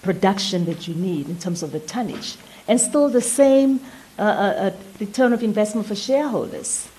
[0.02, 2.38] production that you need in terms of the tonnage
[2.68, 3.82] and still the same
[4.18, 6.90] uh, uh, uh return of investment for shareholders?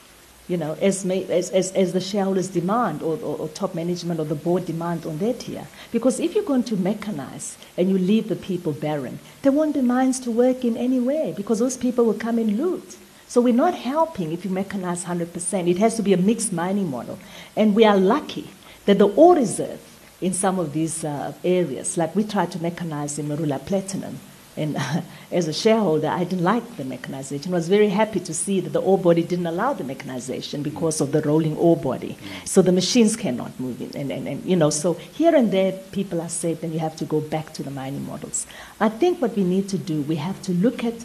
[0.49, 4.19] you know, as, may, as, as, as, the shareholders demand or, or, or, top management
[4.19, 5.69] or the board demand on their tier.
[5.93, 9.83] Because if you're going to mechanize and you leave the people barren, there won't be
[9.83, 12.97] mines to work in anywhere because those people will come and loot.
[13.29, 15.69] So we're not helping if you mechanize 100%.
[15.69, 17.19] It has to be a mixed mining model.
[17.55, 18.51] And we are lucky
[18.87, 19.81] that the ore reserve
[20.21, 24.19] in some of these uh, areas, like we tried to mechanize in Marula Platinum,
[24.57, 27.53] and uh, as a shareholder, I didn't like the mechanization.
[27.53, 31.01] I was very happy to see that the ore body didn't allow the mechanization because
[31.01, 32.17] of the rolling ore body.
[32.45, 33.95] So the machines cannot move in.
[33.95, 36.97] And, and, and, you know, so here and there, people are safe, and you have
[36.97, 38.47] to go back to the mining models.
[38.81, 41.05] I think what we need to do, we have to look at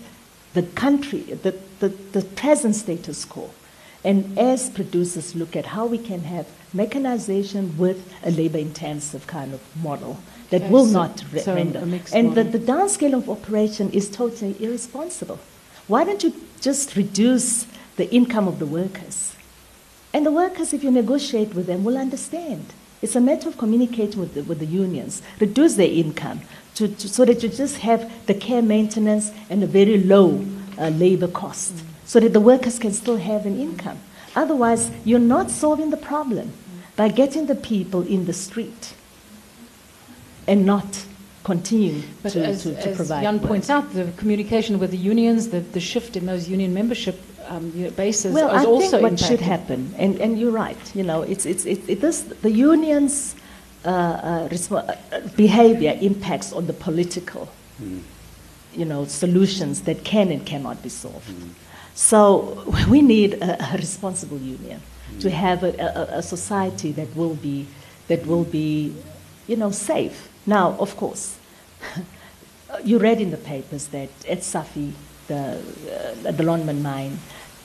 [0.54, 3.50] the country, the, the, the present status quo,
[4.06, 9.54] and as producers look at how we can have mechanization with a labor intensive kind
[9.54, 10.18] of model
[10.50, 11.80] that okay, will so, not re- so render.
[12.14, 15.40] And the, the downscale of operation is totally irresponsible.
[15.88, 17.68] Why don't you just reduce
[17.98, 19.36] the income of the workers?
[20.14, 22.72] And the workers, if you negotiate with them, will understand.
[23.02, 26.42] It's a matter of communicating with the, with the unions, reduce their income
[26.76, 30.46] to, to, so that you just have the care maintenance and a very low
[30.84, 31.86] uh, labor cost, mm.
[32.06, 34.00] so that the workers can still have an income.
[34.36, 36.52] Otherwise, you're not solving the problem
[36.96, 38.94] by getting the people in the street
[40.48, 41.06] and not
[41.44, 43.24] continue but to, as, to, to as provide.
[43.24, 43.48] Jan work.
[43.48, 47.70] points out, the communication with the unions, the, the shift in those union membership um,
[47.96, 49.28] bases well, is I also think what impacting.
[49.28, 53.36] should happen, and, and you're right, you know, it's, it's, it, it is, the unions'
[53.86, 57.50] uh, uh, resp- uh, behavior impacts on the political,
[57.82, 58.02] mm.
[58.76, 61.32] You know, solutions that can and cannot be solved.
[61.96, 64.82] So we need a, a responsible union
[65.20, 67.68] to have a, a, a society that will be,
[68.08, 68.96] that will be,
[69.48, 71.38] you know, safe now, of course,
[72.84, 74.92] you read in the papers that at Saffy,
[75.28, 75.58] the,
[76.26, 77.20] uh, the Lonmin mine,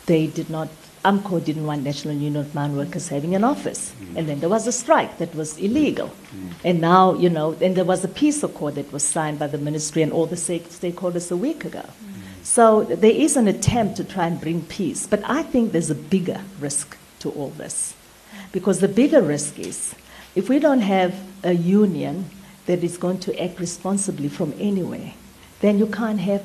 [0.06, 0.68] they did not,
[1.09, 3.92] AMCU didn't want National Union of Mine Workers having an office.
[3.92, 4.16] Mm.
[4.16, 6.09] And then there was a strike that was illegal.
[6.09, 6.52] Mm.
[6.64, 9.59] And now, you know, and there was a peace accord that was signed by the
[9.59, 11.84] ministry and all the stakeholders a week ago.
[11.84, 12.44] Mm.
[12.44, 15.06] So there is an attempt to try and bring peace.
[15.06, 17.94] But I think there's a bigger risk to all this.
[18.52, 19.94] Because the bigger risk is
[20.34, 22.26] if we don't have a union
[22.66, 25.14] that is going to act responsibly from anywhere,
[25.61, 26.44] then you can't have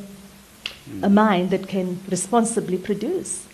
[1.01, 3.45] a mine that can responsibly produce.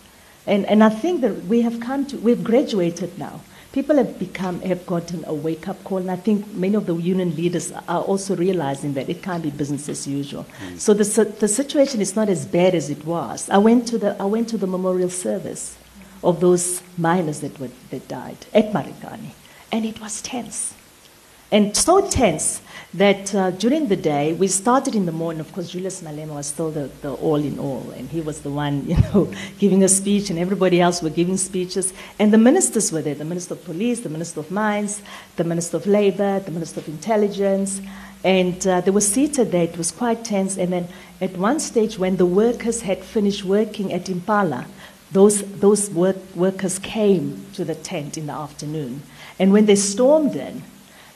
[0.50, 3.42] And, and I think that we have come to, we've graduated now.
[3.72, 6.96] People have become, have gotten a wake up call, and I think many of the
[6.96, 10.48] union leaders are also realizing that it can't be business as usual.
[10.66, 10.80] Mm.
[10.80, 13.48] So the, the situation is not as bad as it was.
[13.52, 15.78] I went to the, I went to the memorial service
[16.24, 19.34] of those miners that, were, that died at Marikani,
[19.72, 20.74] and it was tense.
[21.52, 22.62] And so tense
[22.94, 25.40] that uh, during the day, we started in the morning.
[25.40, 28.50] Of course, Julius Malema was still the, the all in all, and he was the
[28.50, 31.94] one, you know, giving a speech, and everybody else were giving speeches.
[32.18, 35.02] And the ministers were there the Minister of Police, the Minister of Mines,
[35.36, 37.82] the Minister of Labor, the Minister of Intelligence.
[38.24, 39.64] And uh, they were seated there.
[39.64, 40.58] It was quite tense.
[40.58, 40.88] And then
[41.22, 44.66] at one stage, when the workers had finished working at Impala,
[45.12, 49.04] those, those work, workers came to the tent in the afternoon.
[49.40, 50.64] And when they stormed in,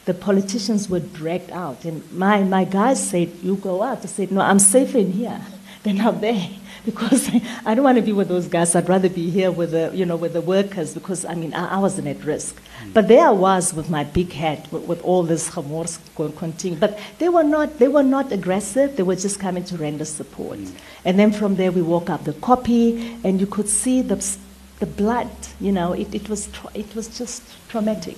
[0.05, 1.85] the politicians were dragged out.
[1.85, 3.99] And my, my guys said, You go out.
[4.03, 5.41] I said, No, I'm safe in here.
[5.83, 6.49] they're not there
[6.85, 7.29] because
[7.65, 8.75] I don't want to be with those guys.
[8.75, 11.75] I'd rather be here with the, you know, with the workers because, I mean, I,
[11.75, 12.61] I wasn't at risk.
[12.83, 12.93] Mm.
[12.93, 15.99] But there I was with my big hat, with, with all this chamors
[16.35, 16.79] continuing.
[16.79, 18.97] But they were, not, they were not aggressive.
[18.97, 20.59] They were just coming to render support.
[20.59, 20.73] Mm.
[21.05, 24.15] And then from there we walk up the Koppie and you could see the,
[24.79, 25.29] the blood,
[25.61, 28.17] you know, it, it, was, it was just traumatic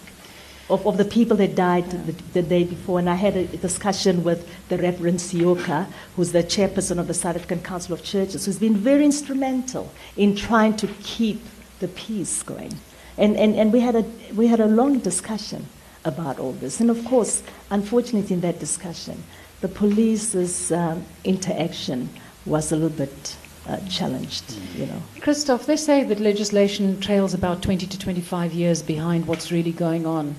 [0.69, 2.99] of, of the people that died the, the, day before.
[2.99, 7.35] And I had a discussion with the Reverend Seoka, who's the chairperson of the South
[7.35, 11.41] African Council of Churches, who's been very instrumental in trying to keep
[11.79, 12.73] the peace going.
[13.17, 15.67] And, and, and we, had a, we had a long discussion
[16.03, 16.79] about all this.
[16.79, 19.23] And of course, unfortunately, in that discussion,
[19.61, 22.09] the police's um, interaction
[22.45, 23.37] was a little bit
[23.67, 24.43] uh, challenged,
[24.75, 25.01] you know.
[25.17, 30.05] Christof, they say that legislation trails about 20 to 25 years behind what's really going
[30.05, 30.35] on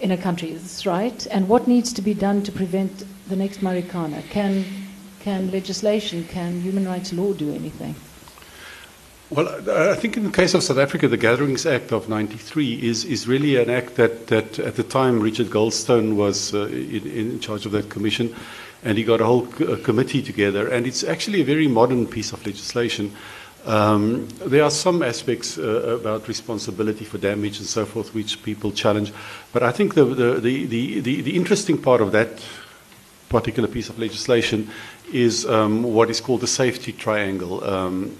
[0.00, 0.52] in a country.
[0.52, 1.26] That's right.
[1.30, 4.28] And what needs to be done to prevent the next Marikana?
[4.30, 4.64] Can,
[5.20, 7.94] can legislation, can human rights law do anything?
[9.30, 13.04] Well, I think in the case of South Africa, the Gatherings Act of 93 is,
[13.04, 17.38] is really an act that, that at the time Richard Goldstone was uh, in, in,
[17.38, 18.34] charge of that commission,
[18.82, 20.66] and he got a whole co- committee together.
[20.66, 23.14] And it's actually a very modern piece of legislation
[23.66, 28.72] um, there are some aspects uh, about responsibility for damage and so forth which people
[28.72, 29.12] challenge,
[29.52, 30.66] but I think the, the, the,
[31.00, 32.42] the, the interesting part of that
[33.28, 34.70] particular piece of legislation
[35.12, 37.62] is um, what is called the safety triangle.
[37.64, 38.16] Um,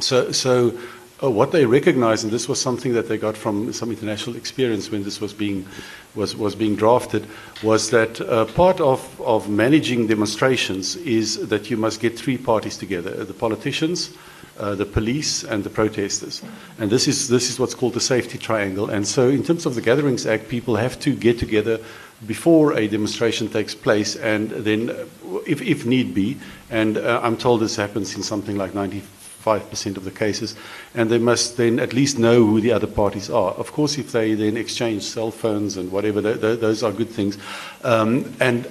[0.00, 0.78] so, so
[1.22, 4.90] uh, what they recognize, and this was something that they got from some international experience
[4.90, 5.66] when this was being
[6.14, 7.26] was, was being drafted,
[7.62, 12.76] was that uh, part of, of managing demonstrations is that you must get three parties
[12.76, 14.14] together: the politicians
[14.58, 16.42] uh, the police and the protesters.
[16.78, 18.90] And this is, this is what's called the safety triangle.
[18.90, 21.80] And so, in terms of the Gatherings Act, people have to get together
[22.26, 25.06] before a demonstration takes place, and then, uh,
[25.46, 26.36] if, if need be,
[26.70, 30.56] and uh, I'm told this happens in something like 95% of the cases,
[30.94, 33.52] and they must then at least know who the other parties are.
[33.52, 37.10] Of course, if they then exchange cell phones and whatever, th- th- those are good
[37.10, 37.38] things.
[37.84, 38.66] Um, and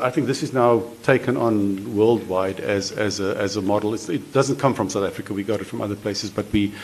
[0.00, 3.94] I think this is now taken on worldwide as, as, a, as a model.
[3.94, 5.32] It's, it doesn't come from South Africa.
[5.32, 6.74] We got it from other places, but we,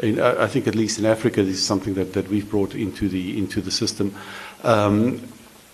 [0.00, 3.08] in, I think at least in Africa, this is something that, that we've brought into
[3.08, 4.14] the, into the system.
[4.62, 5.26] Um,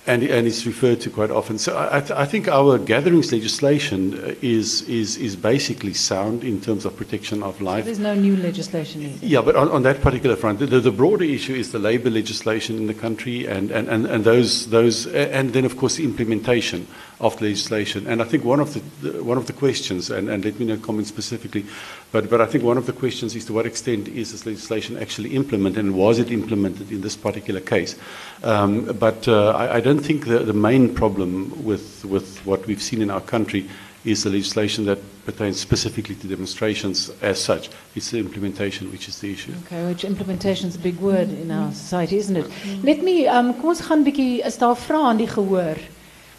[0.07, 1.59] and, and it's referred to quite often.
[1.59, 6.85] So I, th- I, think our gatherings legislation is, is, is basically sound in terms
[6.85, 7.85] of protection of life.
[7.85, 9.25] So there's no new legislation either.
[9.25, 12.77] Yeah, but on, on that particular front, the, the, broader issue is the labour legislation
[12.77, 16.89] in the country and, and, and, and those, those, and then of course the implementation
[17.23, 18.07] of the legislation.
[18.07, 20.83] And I think one of the, one of the questions, and, and let me not
[20.83, 21.65] comment specifically,
[22.11, 24.99] but, but I think one of the questions is to what extent is this legislation
[24.99, 27.97] actually implemented and was it implemented in this particular case?
[28.43, 32.83] Um, but uh, I, I, don't think the, the main problem with, with what we've
[32.83, 33.71] seen in our country
[34.05, 37.71] is the legislation that pertains specifically to demonstrations as such.
[37.95, 39.55] It's the implementation which is the issue.
[39.67, 42.51] Okay, which implementation is a big word in our society, isn't it?
[42.83, 45.79] Let me, um, kom ons gaan bietjie, is daar vrae aan die gehoor?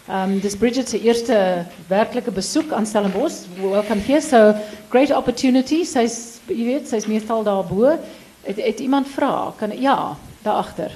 [0.08, 3.46] Um, dis Bridgette se eerste werklike besoek aan Stellenbosch.
[3.60, 4.20] Welcome here.
[4.20, 4.54] So
[4.88, 5.84] great opportunity.
[5.84, 7.94] Sy's jy weet, sy's meestal daarbo.
[8.44, 9.54] Het, het iemand vra?
[9.56, 10.92] Kan ja, daar agter.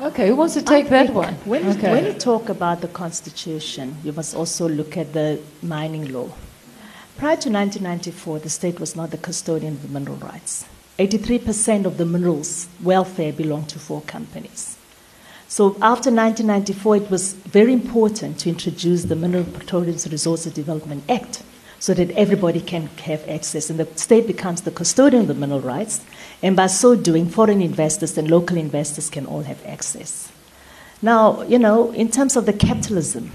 [0.00, 1.36] Okay, who wants to take that one?
[1.44, 1.92] When, okay.
[1.92, 6.26] when you talk about the Constitution, you must also look at the mining law.
[7.18, 10.64] Prior to 1994, the state was not the custodian of the mineral rights.
[10.98, 14.79] 83% of the minerals welfare belonged to four companies.
[15.50, 21.42] So after 1994, it was very important to introduce the Mineral Petroleum Resources Development Act
[21.80, 23.68] so that everybody can have access.
[23.68, 26.02] And the state becomes the custodian of the mineral rights.
[26.40, 30.30] And by so doing, foreign investors and local investors can all have access.
[31.02, 33.32] Now, you know, in terms of the capitalism,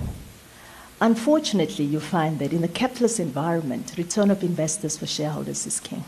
[1.02, 6.06] unfortunately, you find that in the capitalist environment, return of investors for shareholders is king.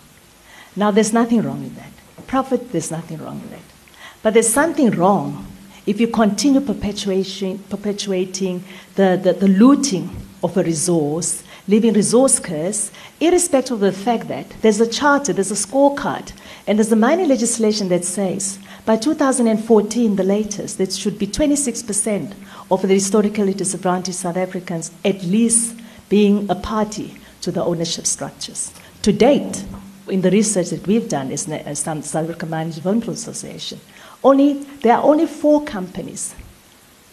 [0.74, 1.92] Now, there's nothing wrong with that.
[2.28, 3.76] Profit, there's nothing wrong with that.
[4.24, 5.46] But there's something wrong
[5.88, 8.64] if you continue perpetuating, perpetuating
[8.96, 10.10] the, the, the looting
[10.44, 15.50] of a resource, leaving resource curse, irrespective of the fact that there's a charter, there's
[15.50, 16.34] a scorecard,
[16.68, 22.34] and there's a mining legislation that says by 2014, the latest, it should be 26%
[22.70, 25.78] of the historically disadvantaged South Africans at least
[26.10, 28.74] being a party to the ownership structures.
[29.04, 29.66] To date,
[30.10, 33.80] in the research that we've done as South African Mining Development Association,
[34.24, 36.36] only, there are only four companies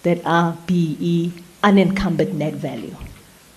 [0.02, 1.32] that are BEE
[1.62, 2.96] unencumbered net value.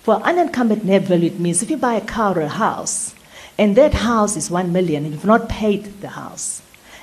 [0.04, 3.14] For unencumbered net value, it means if you buy a car or a house,
[3.58, 6.62] and that house is one million, and you've not paid the house,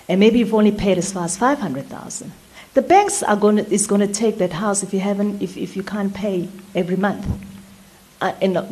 [0.08, 2.32] and maybe you've only paid as far as 500,000,
[2.74, 5.56] The banks are going to, is going to take that house if you haven't, if,
[5.56, 7.24] if you can't pay every month.
[8.20, 8.66] Uh, and, uh,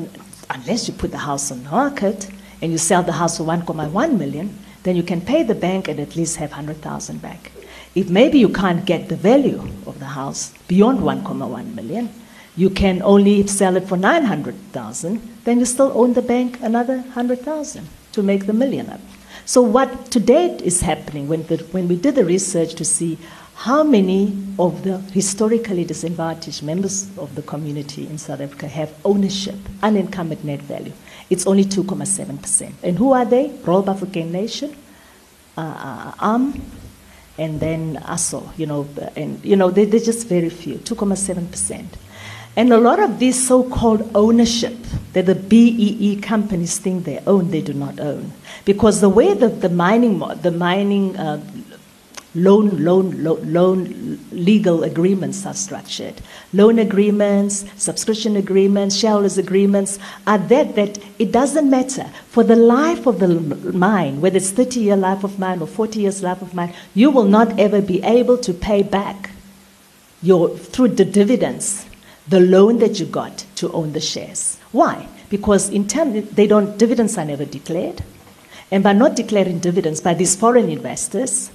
[0.51, 2.29] unless you put the house on the market
[2.61, 6.01] and you sell the house for 1.1 million, then you can pay the bank and
[6.01, 7.53] at least have 100,000 back.
[7.95, 12.09] If maybe you can't get the value of the house beyond 1.1 million,
[12.57, 17.89] you can only sell it for 900,000, then you still own the bank another 100,000
[18.13, 19.01] to make the million up.
[19.45, 23.19] So what to date is happening when, the, when we did the research to see
[23.55, 29.57] how many of the historically disadvantaged members of the community in South Africa have ownership,
[29.83, 30.93] unencumbered net value.
[31.31, 32.73] It's only 2.7%.
[32.83, 33.51] And who are they?
[33.65, 34.77] Royal Bafokeng Nation,
[35.57, 36.61] uh, uh, ARM,
[37.39, 41.87] and then ASO, you know, and, you know, they, they're just very few, 2.7%.
[42.55, 44.77] And a lot of this so called ownership
[45.15, 48.33] that the BEE companies think they own, they do not own.
[48.67, 51.43] Because the way that the mining, the mining uh,
[52.35, 56.15] loan, loan, loan, loan legal agreements are structured.
[56.53, 63.07] Loan agreements, subscription agreements, shareholders agreements are that that it doesn't matter for the life
[63.07, 63.29] of the
[63.73, 67.11] mine, whether it's 30 year life of mine or 40 years life of mine, you
[67.11, 69.31] will not ever be able to pay back
[70.23, 71.87] your through the dividends
[72.29, 74.59] the loan that you got to own the shares.
[74.71, 75.09] Why?
[75.29, 78.03] Because in terms they don't dividends are never declared,
[78.71, 81.51] and by not declaring dividends by these foreign investors,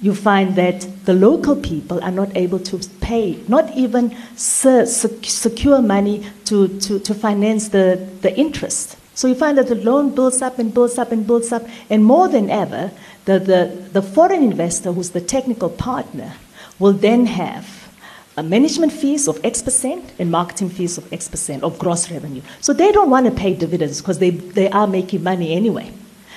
[0.00, 6.24] you find that the local people are not able to pay, not even secure money
[6.44, 8.96] to, to, to finance the, the interest.
[9.14, 12.04] So you find that the loan builds up and builds up and builds up, and
[12.04, 12.92] more than ever,
[13.24, 16.34] the, the, the foreign investor, who's the technical partner,
[16.78, 17.92] will then have
[18.36, 22.42] a management fees of X percent and marketing fees of X percent of gross revenue.
[22.60, 25.92] So they don't want to pay dividends because they, they are making money anyway.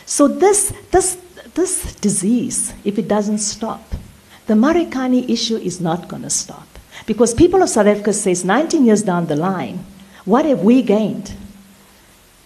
[0.08, 1.16] So this, this
[1.54, 3.84] this disease, if it doesn't stop,
[4.48, 6.68] the Marikani issue is not going to stop.
[7.06, 9.84] Because people of South Africa says 19 years down the line,
[10.26, 11.34] what have we gained?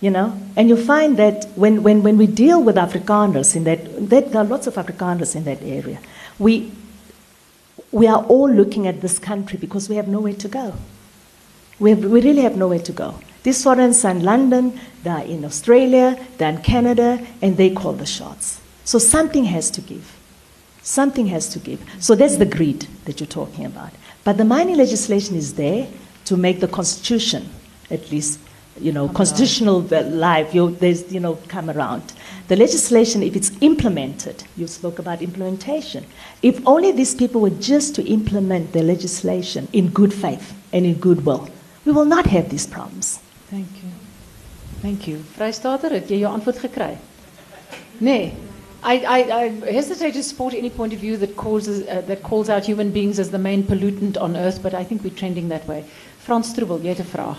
[0.02, 0.40] You know?
[0.56, 4.42] And you find that when, when, when we deal with Afrikaners in that, that, there
[4.42, 6.00] are lots of Afrikaners in that area,
[6.40, 6.72] we,
[7.92, 10.74] we are all looking at this country because we have nowhere to go.
[11.80, 13.20] We, have, we really have nowhere to go.
[13.44, 18.06] These foreigners are in London, they're in Australia, they're in Canada, and they call the
[18.06, 18.62] shots.
[18.86, 20.18] So something has to give.
[20.82, 21.84] Something has to give.
[22.00, 23.92] So that's the greed that you're talking about.
[24.24, 25.88] But the mining legislation is there
[26.26, 27.50] to make the constitution,
[27.90, 28.40] at least,
[28.80, 32.14] you know, come constitutional life, you, there's, you know, come around.
[32.48, 36.06] The legislation, if it's implemented, you spoke about implementation.
[36.42, 40.96] If only these people were just to implement the legislation in good faith and in
[40.96, 41.50] goodwill,
[41.86, 43.20] we will not have these problems.
[43.50, 43.90] Thank you.
[44.82, 45.24] Thank you.
[45.38, 46.98] Vrystater, het jy jou antwoord gekry?
[47.98, 48.34] Nee.
[48.84, 52.50] I, I, I, hesitate to support any point of view that, causes, uh, that calls
[52.50, 55.68] out human beings as the main pollutant on earth, but I think we're trending that
[55.68, 55.86] way.
[56.20, 57.38] Frans Troebel, jy het 'n vraag.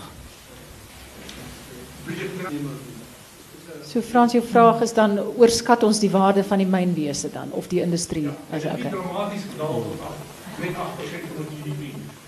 [3.85, 7.69] So Frans, jou vraag is dan oorskat ons die waarde van die mynwese dan of
[7.69, 8.91] die industrie as okay.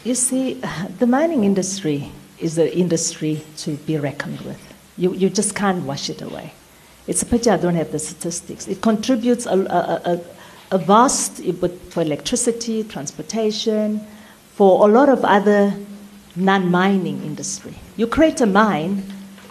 [0.04, 0.60] You see,
[0.98, 4.60] the mining industry is an industry to be reckoned with.
[4.96, 6.52] You, you just can't wash it away.
[7.08, 8.68] It's a pity I don't have the statistics.
[8.68, 10.20] It contributes a, a, a,
[10.72, 11.42] a vast
[11.90, 14.06] for electricity, transportation,
[14.52, 15.74] for a lot of other
[16.36, 17.74] non-mining industry.
[17.96, 19.02] You create a mine,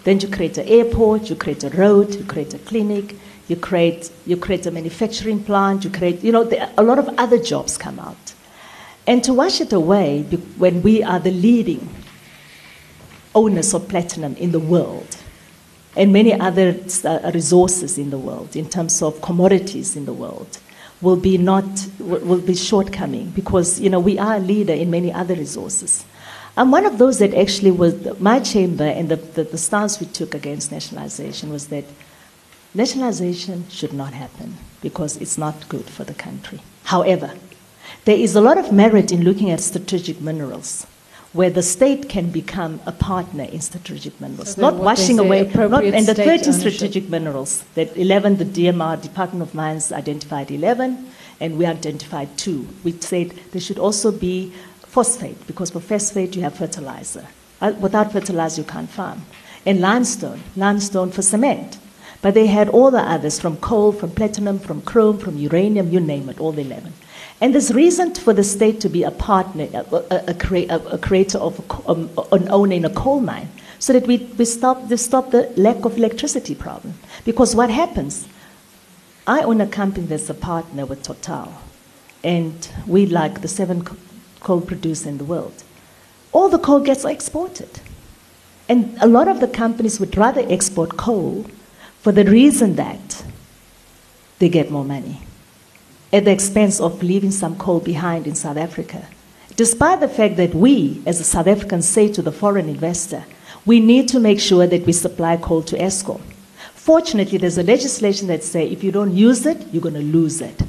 [0.03, 3.15] then you create an airport, you create a road, you create a clinic,
[3.47, 7.09] you create, you create a manufacturing plant, you create, you know, there, a lot of
[7.17, 8.33] other jobs come out.
[9.07, 10.23] And to wash it away
[10.57, 11.89] when we are the leading
[13.33, 15.17] owners of platinum in the world,
[15.97, 20.59] and many other uh, resources in the world, in terms of commodities in the world,
[21.01, 21.65] will be not
[21.99, 26.05] will be shortcoming because you know we are a leader in many other resources.
[26.55, 30.07] I'm one of those that actually was my chamber and the, the, the stance we
[30.07, 31.85] took against nationalization was that
[32.73, 36.59] nationalization should not happen because it's not good for the country.
[36.85, 37.31] However,
[38.05, 40.87] there is a lot of merit in looking at strategic minerals
[41.33, 45.83] where the state can become a partner in strategic minerals, so not washing away, not,
[45.83, 46.53] and the 13 ownership.
[46.53, 51.09] strategic minerals, that 11, the DMR, Department of Mines identified 11,
[51.39, 52.67] and we identified two.
[52.83, 54.53] We said there should also be
[54.83, 57.27] phosphate, because for phosphate you have fertilizer.
[57.59, 59.23] Uh, without fertilizer you can't farm.
[59.65, 61.77] And limestone, limestone for cement.
[62.21, 65.99] But they had all the others from coal, from platinum, from chrome, from uranium, you
[65.99, 66.93] name it, all the 11.
[67.39, 71.87] And there's reason for the state to be a partner, a, a, a, creator of
[71.87, 75.53] um, an owner in a coal mine, so that we, we stop, we stop the
[75.55, 76.95] lack of electricity problem.
[77.25, 78.27] Because what happens?
[79.27, 81.53] I own a company that's a partner with Total.
[82.23, 83.85] and we like the seven
[84.39, 85.63] coal producer in the world,
[86.31, 87.69] all the coal gets exported.
[88.67, 91.45] And a lot of the companies would rather export coal
[92.01, 93.23] for the reason that
[94.39, 95.26] they get more money
[96.13, 99.07] at the expense of leaving some coal behind in South Africa.
[99.55, 103.25] Despite the fact that we, as a South Africans, say to the foreign investor,
[103.65, 106.21] we need to make sure that we supply coal to Eskom.
[106.73, 110.41] Fortunately, there's a legislation that says if you don't use it, you're going to lose
[110.41, 110.61] it.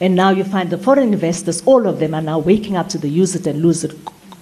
[0.00, 2.98] And now you find the foreign investors, all of them are now waking up to
[2.98, 3.92] the use it and lose it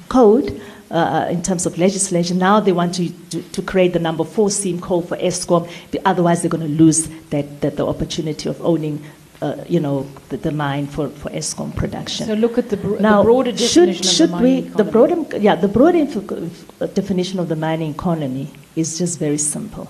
[0.09, 2.39] code uh, in terms of legislation.
[2.39, 5.69] Now they want to, to, to, create the number four seam coal for Eskom,
[6.05, 9.05] otherwise they're going to lose that, that the opportunity of owning
[9.45, 12.27] uh, you know, the, the, mine for, for Eskom production.
[12.27, 14.73] So look at the, bro- now, the broader definition should, should of the we, mining
[14.73, 19.89] the broader, yeah, the broader inf- definition of the mining economy is just very simple.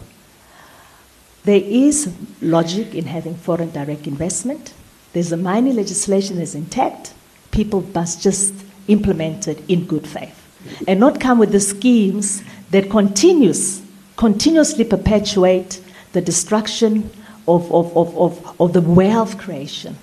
[1.44, 4.74] There is logic in having foreign direct investment.
[5.12, 7.14] There's a mining legislation that's intact.
[7.52, 8.55] People must just
[8.88, 10.40] implement it in good faith
[10.88, 13.82] and not come with the schemes that continues,
[14.16, 15.80] continuously perpetuate
[16.12, 17.11] the destruction
[17.47, 19.97] of, of, of, of, of the wealth creation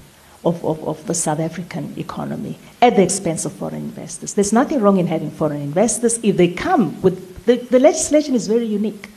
[0.44, 4.34] of, of, of the South African economy at the expense of foreign investors.
[4.34, 8.48] There's nothing wrong in having foreign investors if they come with the, the legislation is
[8.48, 9.10] very unique.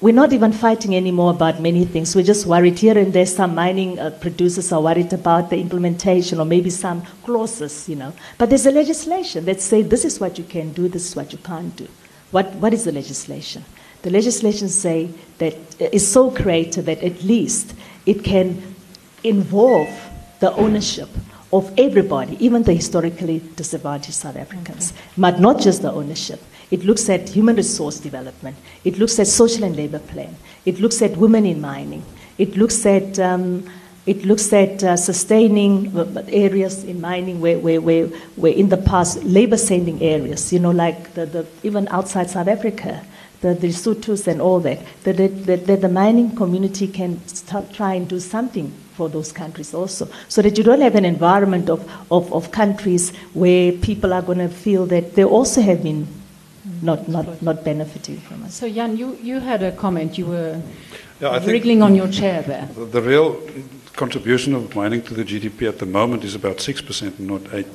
[0.00, 2.14] We're not even fighting anymore about many things.
[2.14, 3.26] We're just worried here and there.
[3.26, 8.12] Some mining uh, producers are worried about the implementation or maybe some clauses, you know.
[8.38, 11.32] But there's a legislation that says this is what you can do, this is what
[11.32, 11.88] you can't do.
[12.30, 13.64] What, what is the legislation?
[14.02, 17.74] The legislation say that is so created that at least
[18.06, 18.74] it can
[19.24, 19.88] involve
[20.40, 21.08] the ownership
[21.52, 25.00] of everybody, even the historically disadvantaged South Africans, okay.
[25.16, 26.40] but not just the ownership.
[26.70, 28.56] It looks at human resource development.
[28.84, 30.36] It looks at social and labor plan.
[30.66, 32.04] It looks at women in mining.
[32.36, 33.64] It looks at um,
[34.08, 35.94] it looks at uh, sustaining
[36.28, 40.70] areas in mining where, where, where, where in the past labor saving areas, you know,
[40.70, 43.04] like the, the, even outside South Africa,
[43.40, 47.94] the, the Sotus and all that, that, that, that the mining community can start, try
[47.94, 51.88] and do something for those countries also, so that you don't have an environment of,
[52.10, 56.06] of, of countries where people are going to feel that they also have been
[56.82, 58.54] not, not, not benefiting from us.
[58.54, 60.18] So, Jan, you, you had a comment.
[60.18, 60.60] You were
[61.20, 62.68] yeah, wriggling on your chair there.
[62.74, 63.40] The, the, real
[63.94, 67.66] contribution of mining to the GDP at the moment is about 6%, not 8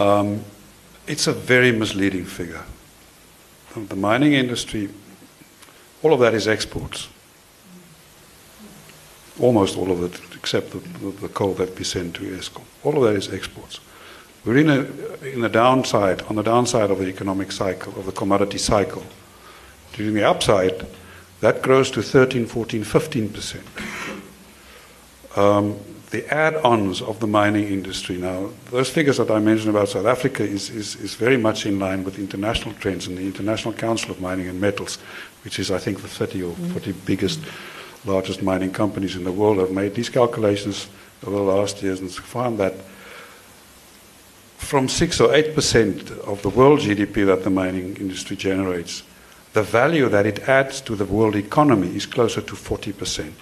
[0.00, 0.44] um,
[1.06, 2.62] It's a very misleading figure.
[3.74, 4.90] The, mining industry,
[6.02, 7.08] all of that is exports.
[9.40, 12.64] Almost all of it, except the, the, the coal that we send to Eskom.
[12.84, 13.80] All of that is exports.
[14.44, 14.80] We're in a,
[15.24, 19.04] in a downside, on the downside of the economic cycle, of the commodity cycle.
[19.94, 20.86] During the upside,
[21.40, 23.60] that grows to 13, 14, 15%.
[25.38, 25.78] Um,
[26.12, 30.44] the add-ons of the mining industry now, those figures that I mentioned about South Africa
[30.44, 34.20] is, is, is very much in line with international trends and the International Council of
[34.20, 34.96] Mining and Metals,
[35.42, 36.72] which is, I think, the 30 or mm-hmm.
[36.72, 37.40] 40 biggest,
[38.04, 40.86] largest mining companies in the world have made these calculations
[41.26, 42.74] over the last years and found that
[44.58, 49.02] from 6 or 8% of the world GDP that the mining industry generates,
[49.54, 53.32] the value that it adds to the world economy is closer to 40%.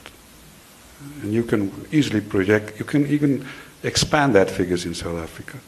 [1.22, 3.46] And you can easily project, you can even
[3.82, 5.59] expand that figures in South Africa.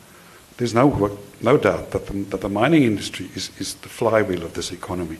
[0.57, 4.55] There's no, no doubt that the, that the mining industry is, is the flywheel of
[4.55, 5.19] this economy.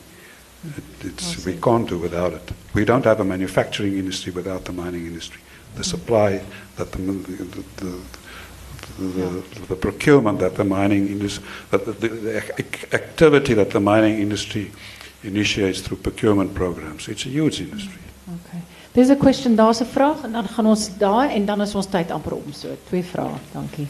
[1.03, 2.51] It, we can't do without it.
[2.73, 5.41] We don't have a manufacturing industry without the mining industry.
[5.75, 6.41] The supply
[6.77, 7.99] that the, the, the
[8.99, 12.37] the, the, procurement that the mining industry, that the, the,
[12.93, 14.71] activity that the mining industry
[15.23, 17.07] initiates through procurement programs.
[17.07, 18.01] It's a huge industry.
[18.29, 18.61] Mm, okay.
[18.93, 21.85] There's a question, daar's 'n vraag en dan gaan ons daar en dan is ons
[21.85, 22.67] tyd amper om so.
[22.87, 23.37] Twee vrae.
[23.51, 23.87] Dankie.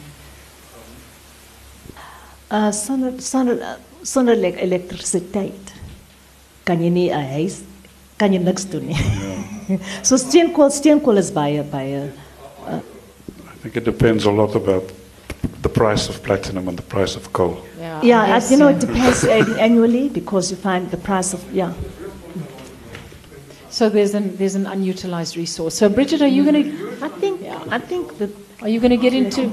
[2.52, 5.72] Uh sonder sonder sonder elektrisiteit
[6.62, 7.60] kan jy nie 'n huis
[8.16, 8.96] kan jy niks doen nie.
[9.68, 9.76] Ja.
[10.02, 12.10] so steenkool steenkool is baie baie
[12.68, 12.78] uh,
[13.64, 14.92] think it depends a lot about
[15.62, 17.64] the price of platinum and the price of coal.
[17.78, 19.24] Yeah, yeah as you know, it depends
[19.66, 21.72] annually because you find the price of, yeah.
[23.74, 25.74] So there's an, there's an unutilized resource.
[25.74, 26.70] So Bridgette, are you going to?
[26.70, 27.02] Mm-hmm.
[27.02, 27.64] I think, yeah.
[27.70, 28.30] I think that.
[28.62, 29.50] Are you going to get into?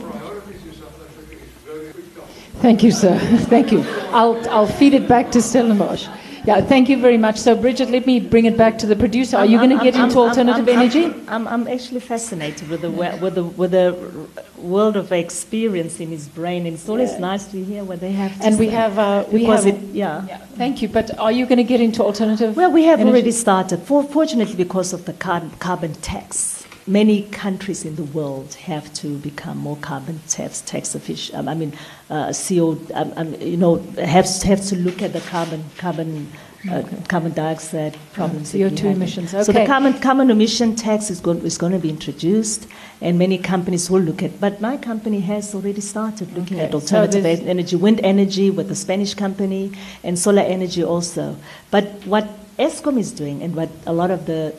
[2.61, 3.17] Thank you, sir.
[3.49, 3.81] Thank you.
[4.11, 6.07] I'll, I'll feed it back to Stellenbosch.
[6.43, 7.37] Yeah, thank you very much.
[7.37, 9.37] So, Bridgette, let me bring it back to the producer.
[9.37, 11.05] Are you going to get I'm, into I'm, alternative I'm, energy?
[11.27, 14.27] I'm, I'm, actually fascinated with the, with, the, with the
[14.57, 16.65] world of experience in his brain.
[16.65, 17.19] And it's always yeah.
[17.19, 20.25] nice to hear what they have And we have, uh, we have, it, yeah.
[20.27, 20.37] yeah.
[20.57, 20.87] Thank you.
[20.87, 22.55] But are you going to get into alternative?
[22.55, 23.11] Well, we have energy?
[23.11, 23.83] already started.
[23.83, 29.17] For, fortunately, because of the carbon, carbon tax many countries in the world have to
[29.19, 31.37] become more carbon tax, tax efficient.
[31.37, 31.73] Um, I mean,
[32.09, 36.31] uh, CO, um, um, you know, have, have to look at the carbon, carbon,
[36.71, 38.51] uh, carbon dioxide problems.
[38.51, 38.95] that CO2 have.
[38.95, 39.65] emissions, So the okay.
[39.65, 42.67] carbon, carbon emission tax is going, is going to be introduced,
[42.99, 44.39] and many companies will look at.
[44.39, 48.67] But my company has already started looking Okay, at alternative there's- energy, wind energy with
[48.69, 49.71] the Spanish company,
[50.03, 51.35] and solar energy also.
[51.69, 52.27] But what
[52.59, 54.53] Eskom is doing, and what a lot of the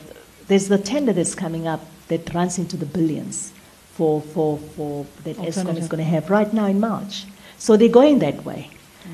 [0.49, 3.53] there's the tender that's coming up that runs into the billions
[3.93, 7.25] for, for, for that Eskom is going to have right now in March.
[7.59, 8.71] So they're going that way.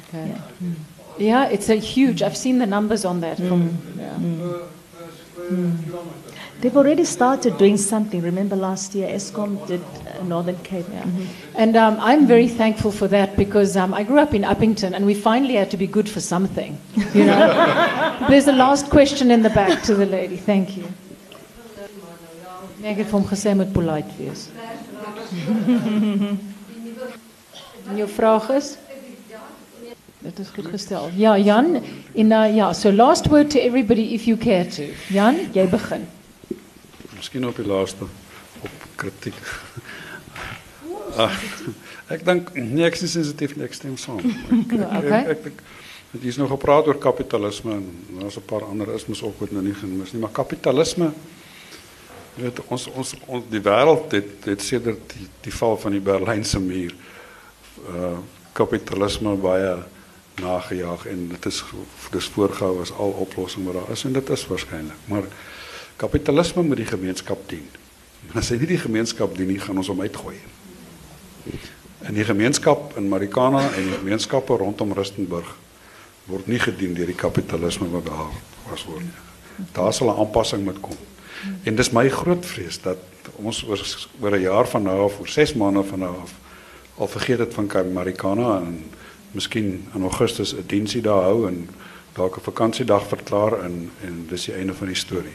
[0.09, 0.29] Okay.
[0.29, 0.71] Yeah.
[1.19, 2.23] Yeah, it's a huge.
[2.23, 3.39] I've seen the numbers on that.
[3.39, 4.19] From, yeah.
[6.61, 8.21] They've already started doing something.
[8.21, 10.87] Remember last year, Eskom did uh, Northern Cape.
[10.91, 11.07] Yeah.
[11.55, 15.07] And um, I'm very thankful for that because um, I grew up in Upington and
[15.07, 16.81] we finally had to be good for something.
[17.15, 18.27] You know?
[18.29, 20.37] There's a last question in the back to the lady.
[20.37, 20.93] Thank you.
[22.79, 24.49] Nee, ek het hom gesê hy moet polite wees.
[27.89, 28.75] En jou vraag is?
[30.19, 31.11] Dit is goed gestel.
[31.17, 31.79] Ja, Jan,
[32.15, 34.91] en uh, ja, so last word to everybody if you care to.
[35.09, 36.05] Jan, jy begin.
[37.17, 38.05] Miskien op die laaste
[38.61, 39.39] op kritiek.
[41.17, 41.39] Ag,
[42.15, 44.21] ek dink nee, ek is sensitief nie, ek stem saam.
[46.09, 49.63] Het hier's nog gepraat oor kapitalisme en daar's 'n paar ander ismes ook wat nou
[49.65, 51.11] nie genoem is nie, maar kapitalisme
[52.39, 56.05] jy weet ons ons, ons die wêreld het het sedert die, die val van die
[56.05, 56.95] Berlynse muur
[57.91, 58.19] uh
[58.59, 59.77] kapitalisme baie
[60.43, 61.59] nagejaag en dit is
[62.11, 65.29] dis voorgehou as al oplossing wat daar is en dit is waarskynlik maar
[65.99, 67.67] kapitalisme moet die gemeenskap dien.
[68.35, 70.37] As hy nie die gemeenskap dien nie gaan ons hom uitgooi.
[72.07, 75.55] En die gemeenskap in Marikana en die gemeenskappe rondom Rustenburg
[76.31, 78.35] word nie gedien deur die kapitalisme wat daar
[78.71, 79.69] was word nie.
[79.75, 80.99] Daar sal 'n aanpassing moet kom
[81.65, 82.97] en dis my groot vrees dat
[83.37, 83.81] ons oor
[84.21, 86.33] oor 'n jaar van nou af oor 6 maande van nou af
[86.99, 88.85] al vergeet dit van Kar- Marikana en
[89.33, 91.69] miskien in Augustus 'n diensie daar hou en
[92.15, 95.35] dalk 'n vakansiedag verklaar en en dis die einde van die storie.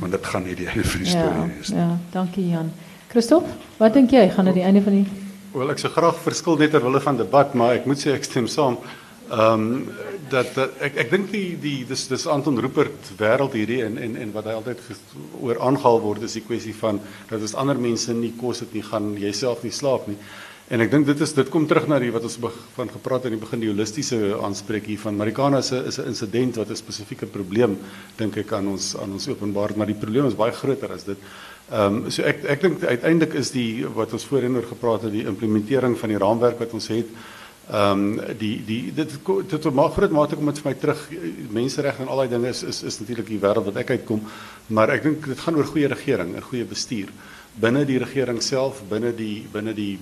[0.00, 1.78] Want dit gaan nie die einde van die Ja, storie wees nie.
[1.78, 2.72] ja, dankie Jan.
[3.08, 4.28] Christop, wat dink jy?
[4.30, 5.06] Gaan dit die einde van die
[5.52, 8.24] Wel ek sou graag verskil net ter wille van debat, maar ek moet sê ek
[8.24, 8.78] stem saam.
[9.30, 9.86] Um,
[10.30, 10.96] dat, dat ek
[11.30, 11.86] die die
[12.26, 15.04] Anton Rupert wêreld hierdie en en en wat hy altyd ges-
[15.38, 16.98] oor aangehaal is die kwessie van
[17.30, 20.18] dat as ander mense nie kos het nie, gaan jouself nie slaap nie.
[20.70, 22.40] En ek dink dit is dit kom terug na die wat ons
[22.74, 26.56] van gepraat in die begin die holistiese aanspreek hier Marikana is 'n is 'n insident
[26.56, 27.78] wat 'n spesifieke probleem
[28.18, 31.18] dink ek aan ons aan ons openbaar, maar die probleem is baie groter as dit.
[31.70, 32.44] Ehm um, so ek
[33.34, 36.88] is die wat ons voorheen oor gepraat het, die implementering van die raamwerk wat ons
[36.88, 37.06] het
[37.70, 41.08] Ehm die die dit op 'n groot mate kom dit vir terug
[41.50, 42.98] menseregte en al daai dinge is is is
[43.28, 44.22] die wêreld wat ek uitkom.
[44.66, 47.08] Maar ek dink dit gaan oor goeie regering en goeie bestuur.
[47.54, 49.98] Binne die regering self binne die binne die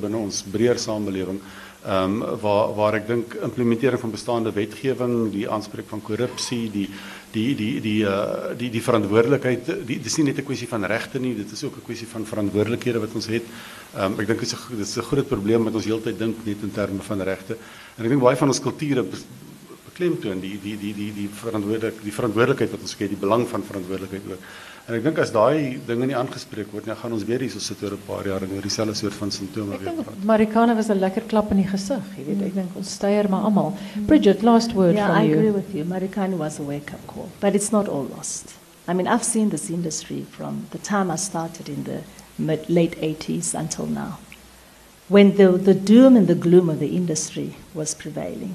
[0.00, 1.40] binne ons breër samelewing
[1.84, 6.88] ehm waar waar ek dink implementering van bestaande wetgewing die aanspreek van korrupsie die
[7.32, 11.18] die die die uh, die die verantwoordelikheid die dis nie net 'n kwessie van regte
[11.18, 13.44] nie dit is ook 'n kwessie van verantwoordelikhede wat ons het
[13.94, 16.36] Ehm um, ek dink dit is 'n dit is groot probleem wat ons heeltyd dink
[16.44, 17.56] net in terme van regte.
[17.96, 19.26] En ek dink baie van ons bes-
[19.86, 23.62] beklemtoon die die die die die verantwoordelik die verantwoordelikheid wat ons het, die belang van
[23.62, 24.42] verantwoordelikheid ook.
[24.86, 27.58] En ek dink as daai dinge nie aangespreek word nie, gaan ons weer hier so
[27.58, 30.24] sit oor 'n paar jaar en oor dieselfde soort van simptome Ek weer dink praat.
[30.24, 32.42] Marikana was 'n lekker klap in die gesig, jy weet.
[32.42, 33.72] Ek dink ons steier maar almal.
[34.06, 35.36] Bridgette, last word Yeah, from I you.
[35.38, 35.84] agree with you.
[35.84, 38.52] Marikana was a wake up call, but it's not all lost.
[38.86, 42.00] I mean, I've seen this industry from the time I started in the
[42.36, 44.18] mid, late 80s until now,
[45.08, 48.54] when the, the doom and the gloom of the industry was prevailing,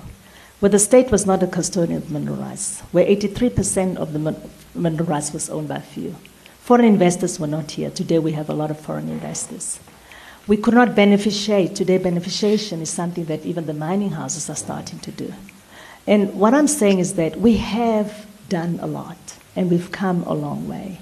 [0.59, 4.49] where the state was not a custodian of mineral rights, where 83% of the min-
[4.75, 6.15] mineral rights was owned by a few.
[6.61, 7.89] Foreign investors were not here.
[7.89, 9.79] Today we have a lot of foreign investors.
[10.47, 11.75] We could not beneficiate.
[11.75, 15.33] Today, beneficiation is something that even the mining houses are starting to do.
[16.07, 20.33] And what I'm saying is that we have done a lot and we've come a
[20.33, 20.99] long way.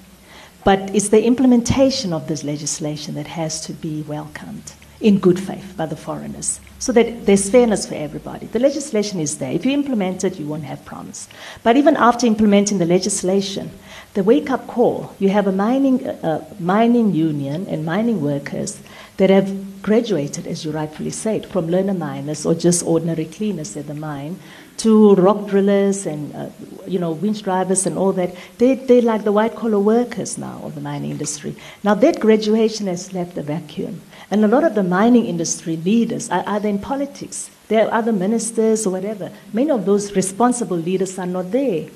[0.65, 5.75] But it's the implementation of this legislation that has to be welcomed in good faith
[5.77, 8.45] by the foreigners so that there's fairness for everybody.
[8.47, 9.51] The legislation is there.
[9.51, 11.27] If you implement it, you won't have problems.
[11.63, 13.71] But even after implementing the legislation,
[14.13, 18.79] the wake up call you have a mining, uh, mining union and mining workers
[19.17, 23.87] that have graduated, as you rightfully said, from learner miners or just ordinary cleaners at
[23.87, 24.39] the mine
[24.77, 26.49] to rock drillers and uh,
[26.85, 28.35] you know winch drivers and all that.
[28.57, 31.55] They they're like the white collar workers now of the mining industry.
[31.83, 36.29] Now that graduation has left a vacuum, and a lot of the mining industry leaders
[36.29, 37.49] are either in politics.
[37.67, 39.31] There are other ministers or whatever.
[39.53, 41.89] Many of those responsible leaders are not there,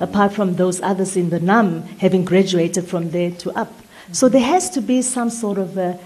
[0.00, 3.72] apart from those others in the NUM having graduated from there to up.
[4.12, 5.98] So there has to be some sort of a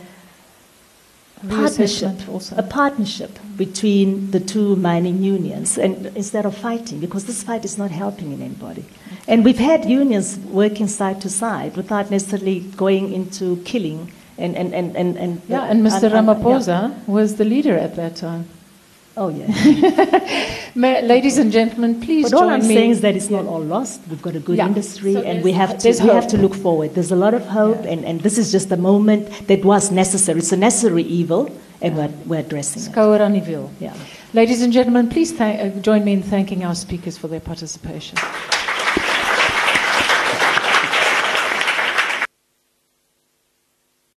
[1.49, 2.57] partnership, also.
[2.57, 7.79] a partnership between the two mining unions, and instead of fighting, because this fight is
[7.79, 8.85] not helping in anybody.
[9.27, 14.13] And we've had unions working side to side without necessarily going into killing.
[14.41, 16.05] And, and, and, and, and Yeah, and Mr.
[16.05, 16.91] and- and- yeah.
[17.07, 18.45] Was the leader at that time.
[19.17, 19.49] Oh, yeah.
[20.75, 22.75] Ladies and gentlemen, please But all I'm me.
[22.75, 24.01] saying is that it's not all lost.
[24.09, 24.69] We've got a good Yeah.
[24.69, 26.95] industry, So and we have to we have to look forward.
[26.95, 30.39] There's a lot of hope, and, and this is just a moment that was necessary.
[30.39, 31.51] It's a necessary evil,
[31.83, 32.93] and we're, we're addressing it.
[32.95, 33.69] Skouer aan die wiel.
[33.81, 33.93] Yeah.
[34.33, 38.17] Ladies and gentlemen, please thank, uh, join me in thanking our speakers for their participation.